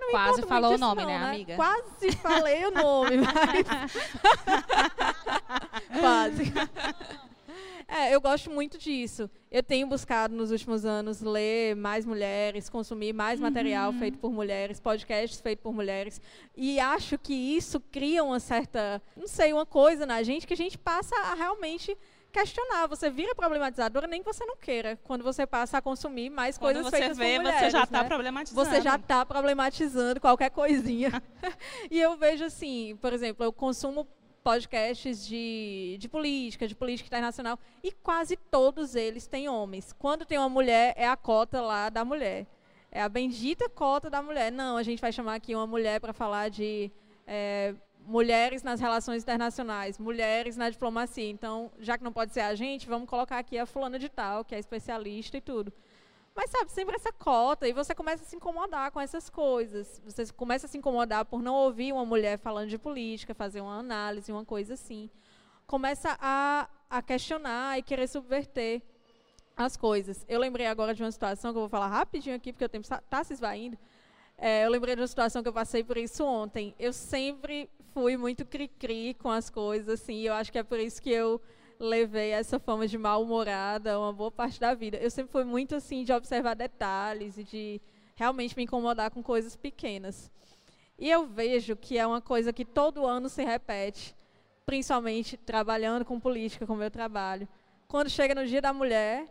[0.00, 1.56] Não Quase falou o nome, não, né, amiga?
[1.56, 3.66] Quase falei o nome, mas
[6.00, 6.52] quase.
[7.92, 9.28] É, eu gosto muito disso.
[9.50, 14.78] Eu tenho buscado nos últimos anos ler mais mulheres, consumir mais material feito por mulheres,
[14.78, 16.20] podcasts feitos por mulheres.
[16.56, 20.56] E acho que isso cria uma certa, não sei, uma coisa na gente que a
[20.56, 21.98] gente passa a realmente
[22.30, 22.86] questionar.
[22.86, 26.76] Você vira problematizadora nem que você não queira, quando você passa a consumir mais Quando
[26.76, 27.60] coisas feitas vê, por mulheres.
[27.60, 28.08] você já está né?
[28.08, 28.64] problematizando.
[28.64, 31.22] Você já está problematizando qualquer coisinha.
[31.90, 34.06] e eu vejo assim, por exemplo, eu consumo
[34.42, 39.92] podcasts de, de política, de política internacional, e quase todos eles têm homens.
[39.92, 42.46] Quando tem uma mulher, é a cota lá da mulher.
[42.90, 44.50] É a bendita cota da mulher.
[44.50, 46.90] Não, a gente vai chamar aqui uma mulher para falar de
[47.26, 47.74] é,
[48.06, 51.28] mulheres nas relações internacionais, mulheres na diplomacia.
[51.28, 54.44] Então, já que não pode ser a gente, vamos colocar aqui a fulana de tal,
[54.44, 55.72] que é especialista e tudo.
[56.34, 60.00] Mas, sabe, sempre essa cota, e você começa a se incomodar com essas coisas.
[60.04, 63.78] Você começa a se incomodar por não ouvir uma mulher falando de política, fazer uma
[63.78, 65.10] análise, uma coisa assim.
[65.66, 68.82] Começa a, a questionar e querer subverter
[69.56, 70.24] as coisas.
[70.28, 72.86] Eu lembrei agora de uma situação que eu vou falar rapidinho aqui, porque o tempo
[72.86, 73.76] está se esvaindo.
[74.38, 76.74] É, eu lembrei de uma situação que eu passei por isso ontem.
[76.78, 81.00] Eu sempre fui muito cri-cri com as coisas, assim, eu acho que é por isso
[81.00, 81.40] que eu
[81.78, 84.98] levei essa fama de mal-humorada uma boa parte da vida.
[84.98, 87.80] Eu sempre fui muito assim de observar detalhes e de
[88.14, 90.30] realmente me incomodar com coisas pequenas.
[90.98, 94.14] E eu vejo que é uma coisa que todo ano se repete,
[94.66, 97.48] principalmente trabalhando com política, como eu trabalho.
[97.88, 99.26] Quando chega no Dia da Mulher,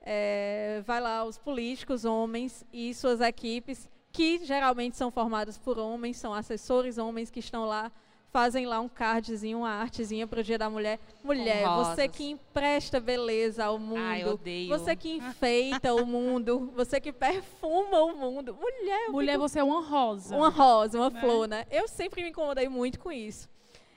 [0.00, 6.16] é, vai lá os políticos, homens e suas equipes, que geralmente são formados por homens,
[6.16, 7.92] são assessores homens que estão lá
[8.32, 10.98] fazem lá um cardzinho, uma artezinha para o Dia da Mulher.
[11.22, 14.00] Mulher, você que empresta beleza ao mundo.
[14.00, 14.70] Ai, odeio.
[14.70, 16.72] Você que enfeita o mundo.
[16.74, 18.56] Você que perfuma o mundo.
[18.58, 19.48] Mulher, Mulher, fico...
[19.48, 20.34] você é uma rosa.
[20.34, 21.20] Uma rosa, uma né?
[21.20, 21.66] flor, né?
[21.70, 23.48] Eu sempre me incomodei muito com isso.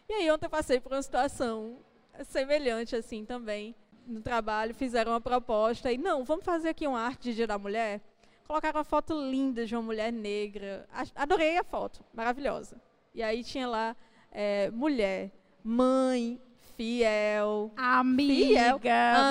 [0.09, 1.77] E aí ontem eu passei por uma situação
[2.25, 3.73] semelhante assim também.
[4.05, 7.57] No trabalho, fizeram uma proposta e, não, vamos fazer aqui uma arte de Dia da
[7.57, 8.01] Mulher?
[8.45, 10.87] Colocaram uma foto linda de uma mulher negra.
[11.15, 12.79] Adorei a foto, maravilhosa.
[13.13, 13.95] E aí tinha lá
[14.35, 15.31] é, mulher,
[15.63, 16.37] mãe,
[16.75, 18.79] fiel, amiga, fiel,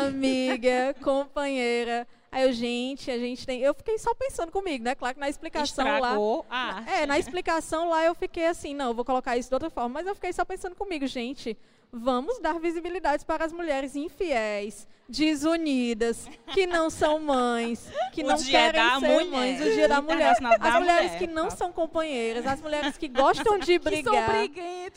[0.06, 2.06] amiga, companheira.
[2.32, 3.60] Aí eu, gente, a gente tem.
[3.60, 4.94] Eu fiquei só pensando comigo, né?
[4.94, 6.82] Claro que na explicação Estragou lá.
[6.86, 9.70] A É, na explicação lá eu fiquei assim, não, eu vou colocar isso de outra
[9.70, 9.90] forma.
[9.90, 11.56] Mas eu fiquei só pensando comigo, gente.
[11.96, 18.42] Vamos dar visibilidade para as mulheres infiéis, desunidas, que não são mães, que o não
[18.42, 19.24] querem ser mulher.
[19.26, 19.60] mães.
[19.60, 20.32] O dia da mulher.
[20.32, 21.18] As mulheres mulher.
[21.18, 24.28] que não são companheiras, as mulheres que gostam de brigar.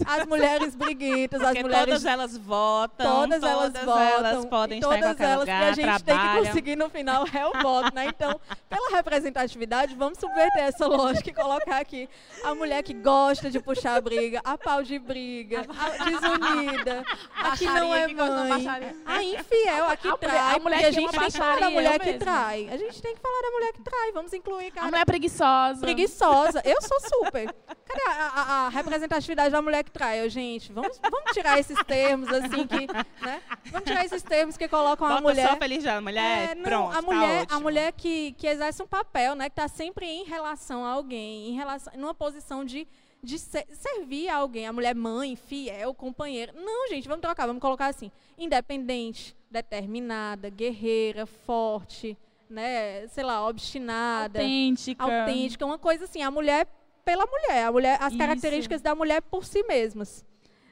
[0.08, 1.86] As mulheres briguentas, as mulheres.
[1.86, 3.06] Todas elas votam.
[3.06, 4.02] Todas, elas votam.
[4.02, 6.34] Elas podem todas estar em elas lugar, que a gente trabalham.
[6.34, 8.08] tem que conseguir no final é o voto, né?
[8.08, 12.10] Então, pela representatividade, vamos subverter essa lógica e colocar aqui
[12.44, 17.06] a mulher que gosta de puxar a briga, a pau de briga, a desunida vida.
[17.36, 18.68] Aqui não é mãe.
[19.06, 20.56] A infiel, aqui a trai.
[20.56, 22.70] a mulher, a gente tem que falar da mulher que trai.
[22.72, 24.12] A gente tem que falar da mulher que trai.
[24.14, 24.88] Vamos incluir, cara.
[24.88, 25.82] A mulher preguiçosa.
[25.82, 26.62] Preguiçosa.
[26.66, 27.54] Eu sou super.
[27.88, 30.24] Cadê a, a, representatividade da mulher que trai?
[30.24, 32.88] Eu, gente, vamos, vamos tirar esses termos, assim, que...
[33.26, 33.42] Né?
[33.72, 35.48] Vamos tirar esses termos que colocam Bota a mulher...
[35.48, 38.84] só feliz já, mulher, é, não, pronto, a mulher, tá a mulher que, que exerce
[38.84, 39.46] um papel, né?
[39.50, 42.86] Que está sempre em relação a alguém, em relação, numa posição de
[43.24, 46.54] de ser, servir a alguém, a mulher mãe, fiel, companheira.
[46.54, 52.18] Não, gente, vamos trocar, vamos colocar assim: independente, determinada, guerreira, forte,
[52.50, 56.68] né, sei lá, obstinada, autêntica, autêntica, uma coisa assim, a mulher
[57.04, 58.18] pela mulher, a mulher, as Isso.
[58.18, 60.26] características da mulher por si mesmas.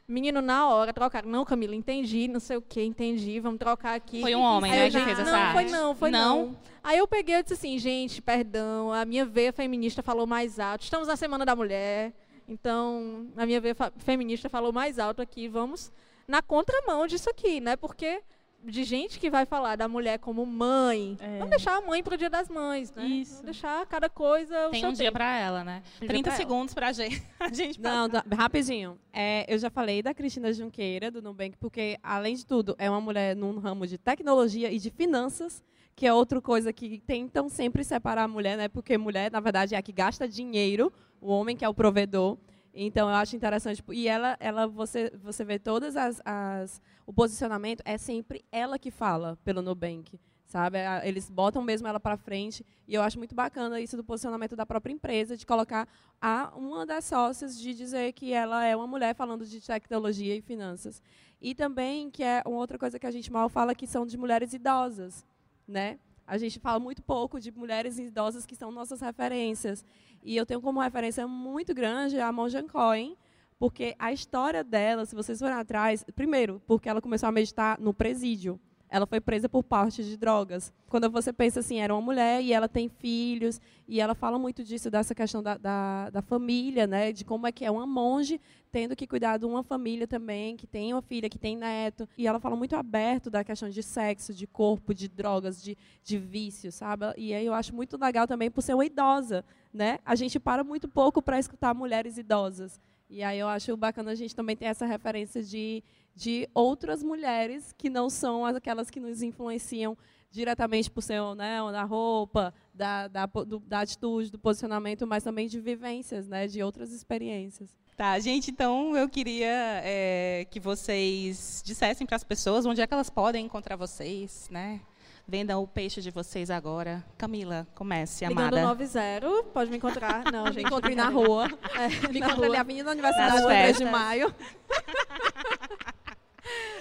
[0.08, 1.28] Menino, na hora, trocaram.
[1.28, 4.22] Não, Camila, entendi, não sei o que, entendi, vamos trocar aqui.
[4.22, 5.54] Foi um homem, né, que fez essa Não, arte.
[5.54, 6.46] foi não, foi não.
[6.48, 6.58] não.
[6.84, 10.84] Aí eu peguei e disse assim, gente, perdão, a minha veia feminista falou mais alto.
[10.84, 12.14] Estamos na Semana da Mulher.
[12.48, 15.92] Então, a minha veia feminista falou mais alto aqui, vamos
[16.28, 17.76] na contramão disso aqui, né?
[17.76, 18.22] Porque
[18.64, 21.16] de gente que vai falar da mulher como mãe.
[21.20, 21.38] É.
[21.38, 23.06] Vamos deixar a mãe para o Dia das Mães, né?
[23.06, 23.34] Isso.
[23.34, 24.70] Vamos deixar cada coisa.
[24.72, 25.84] Tem um dia para ela, né?
[26.02, 27.80] Um 30 pra segundos para gente, a gente.
[27.80, 28.98] Não, não rapidinho.
[29.14, 33.02] É, eu já falei da Cristina Junqueira, do Nubank, porque, além de tudo, é uma
[33.02, 35.64] mulher num ramo de tecnologia e de finanças
[35.96, 38.68] que é outra coisa que tentam sempre separar a mulher, né?
[38.68, 40.92] Porque mulher, na verdade, é a que gasta dinheiro,
[41.26, 42.38] o homem que é o provedor.
[42.74, 47.82] Então eu acho interessante e ela, ela você, você vê todas as, as o posicionamento
[47.86, 50.80] é sempre ela que fala pelo Nubank, sabe?
[51.04, 54.66] Eles botam mesmo ela para frente e eu acho muito bacana isso do posicionamento da
[54.66, 55.88] própria empresa de colocar
[56.22, 60.42] a uma das sócias de dizer que ela é uma mulher falando de tecnologia e
[60.42, 61.02] finanças
[61.42, 64.18] e também que é uma outra coisa que a gente mal fala que são de
[64.18, 65.26] mulheres idosas
[65.68, 65.98] né?
[66.28, 69.86] A gente fala muito pouco de mulheres idosas que são nossas referências.
[70.26, 73.16] E eu tenho como referência muito grande a Monjan Cohen,
[73.60, 77.94] porque a história dela, se vocês forem atrás, primeiro, porque ela começou a meditar no
[77.94, 78.60] presídio
[78.96, 80.72] ela foi presa por parte de drogas.
[80.88, 84.64] Quando você pensa assim, era uma mulher e ela tem filhos, e ela fala muito
[84.64, 87.12] disso, dessa questão da, da, da, família, né?
[87.12, 88.40] de como é que é uma monge
[88.72, 92.08] tendo que cuidar de uma família também, que tem uma filha, que tem neto.
[92.18, 96.18] E ela fala muito aberto da questão de sexo, de corpo, de drogas, de, de
[96.18, 97.08] vício, sabe?
[97.18, 99.44] E aí eu acho muito legal também por ser uma idosa.
[99.74, 100.00] Né?
[100.06, 102.80] A gente para muito pouco para escutar mulheres idosas.
[103.10, 105.84] E aí eu acho bacana a gente também ter essa referência de,
[106.16, 109.98] de outras mulheres que não são aquelas que nos influenciam
[110.32, 115.48] diretamente por ser né, da roupa, da, da, do, da atitude, do posicionamento, mas também
[115.48, 117.70] de vivências, né, de outras experiências.
[117.96, 122.94] Tá, gente, então eu queria é, que vocês dissessem para as pessoas onde é que
[122.94, 124.82] elas podem encontrar vocês, né?
[125.28, 127.04] Vendam o peixe de vocês agora.
[127.18, 128.58] Camila, comece, amada.
[128.58, 130.24] Ligando 90, pode me encontrar.
[130.32, 130.58] Não, gente.
[130.58, 131.48] Me encontre na rua.
[131.74, 132.46] É, me na encontre rua.
[132.46, 134.36] ali, Avenida Universidade, Nas 3 de maio.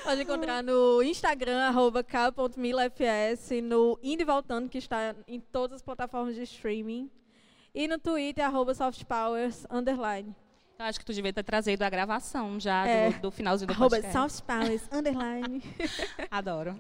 [0.05, 5.83] Pode encontrar no Instagram, arroba k.milafs, no Indo e Voltando, que está em todas as
[5.83, 7.11] plataformas de streaming.
[7.75, 10.35] E no Twitter, arroba softpowers, underline.
[10.79, 13.11] Eu acho que tu devia ter trazido a gravação já É.
[13.13, 14.13] do, do finalzinho do Arroba podcast.
[14.13, 15.63] softpowers, underline.
[16.31, 16.79] Adoro.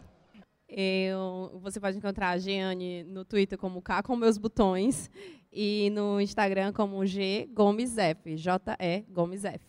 [0.68, 5.10] Eu, você pode encontrar a Giane no Twitter como K com meus botões
[5.52, 9.64] e no Instagram como G Gomes F, J-E Gomes F.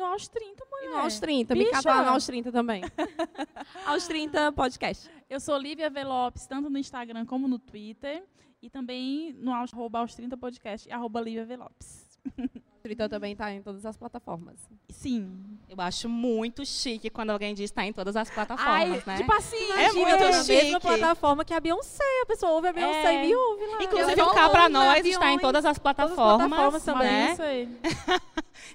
[0.00, 0.86] No aos 30, mulher.
[0.86, 1.80] E no Aos 30, me Bicha.
[1.88, 2.82] lá no Aos 30 também.
[3.86, 5.10] Aos 30 podcast.
[5.28, 8.24] Eu sou Lívia Velopes, tanto no Instagram como no Twitter.
[8.62, 12.18] E também no aos- arroba aos 30 podcast, arroba Lívia Velopes.
[12.80, 14.56] Twitter também está em todas as plataformas.
[14.88, 15.58] Sim.
[15.68, 19.16] Eu acho muito chique quando alguém diz que está em todas as plataformas, Ai, né?
[19.18, 20.80] tipo assim, É muito tá na mesma chique.
[20.80, 22.02] plataforma que a Beyoncé.
[22.22, 23.24] A pessoa ouve a Beyoncé É.
[23.24, 23.82] e me ouve lá.
[23.84, 27.08] Inclusive, o Cá Pra Nós está em todas as as plataformas, plataformas também.
[27.08, 27.32] né?
[27.32, 27.68] isso aí.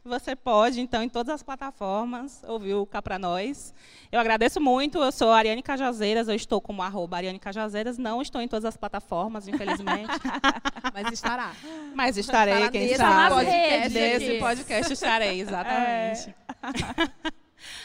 [0.03, 3.74] Você pode, então, em todas as plataformas, ouvir o Cá Pra Nós.
[4.12, 4.97] Eu agradeço muito.
[4.97, 6.28] Eu sou a Ariane Cajazeiras.
[6.28, 7.97] Eu estou como arroba Ariane Cajazeiras.
[7.97, 10.10] Não estou em todas as plataformas, infelizmente.
[10.93, 11.51] Mas estará.
[11.93, 13.36] Mas estarei, Estará quem sabe.
[13.36, 14.39] podcast Nesse aqui.
[14.39, 16.35] podcast estarei, exatamente.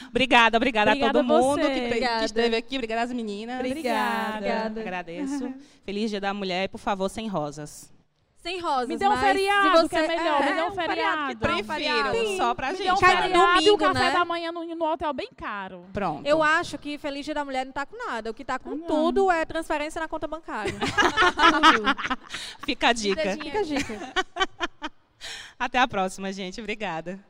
[0.08, 2.76] obrigada, obrigada, Obrigada a todo a mundo que, que esteve aqui.
[2.76, 3.56] Obrigada às meninas.
[3.60, 4.36] Obrigada.
[4.36, 4.80] Obrigada.
[4.80, 5.54] Agradeço.
[5.84, 7.90] Feliz Dia da Mulher e, por favor, sem rosas.
[8.42, 9.88] Sem rosas, Me dê um feriado, se você...
[9.90, 10.40] que é melhor.
[10.42, 11.64] me dê um um feriado que feriado.
[11.66, 12.10] feriado.
[12.10, 12.86] Prefiro, só pra Me gente.
[12.86, 14.12] dê um feriado e o domingo, café né?
[14.12, 15.84] da manhã no, no hotel bem caro.
[15.92, 16.26] Pronto.
[16.26, 18.30] Eu acho que Feliz Dia da Mulher não tá com nada.
[18.30, 18.86] O que tá com Não.
[18.86, 20.72] tudo é transferência na conta bancária.
[22.64, 23.36] Fica a dica.
[23.36, 24.14] Fica a dica.
[25.60, 26.58] Até a próxima, gente.
[26.58, 27.20] Obrigada.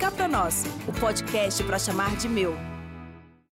[0.00, 2.56] Cá pra nós, o podcast para chamar de meu.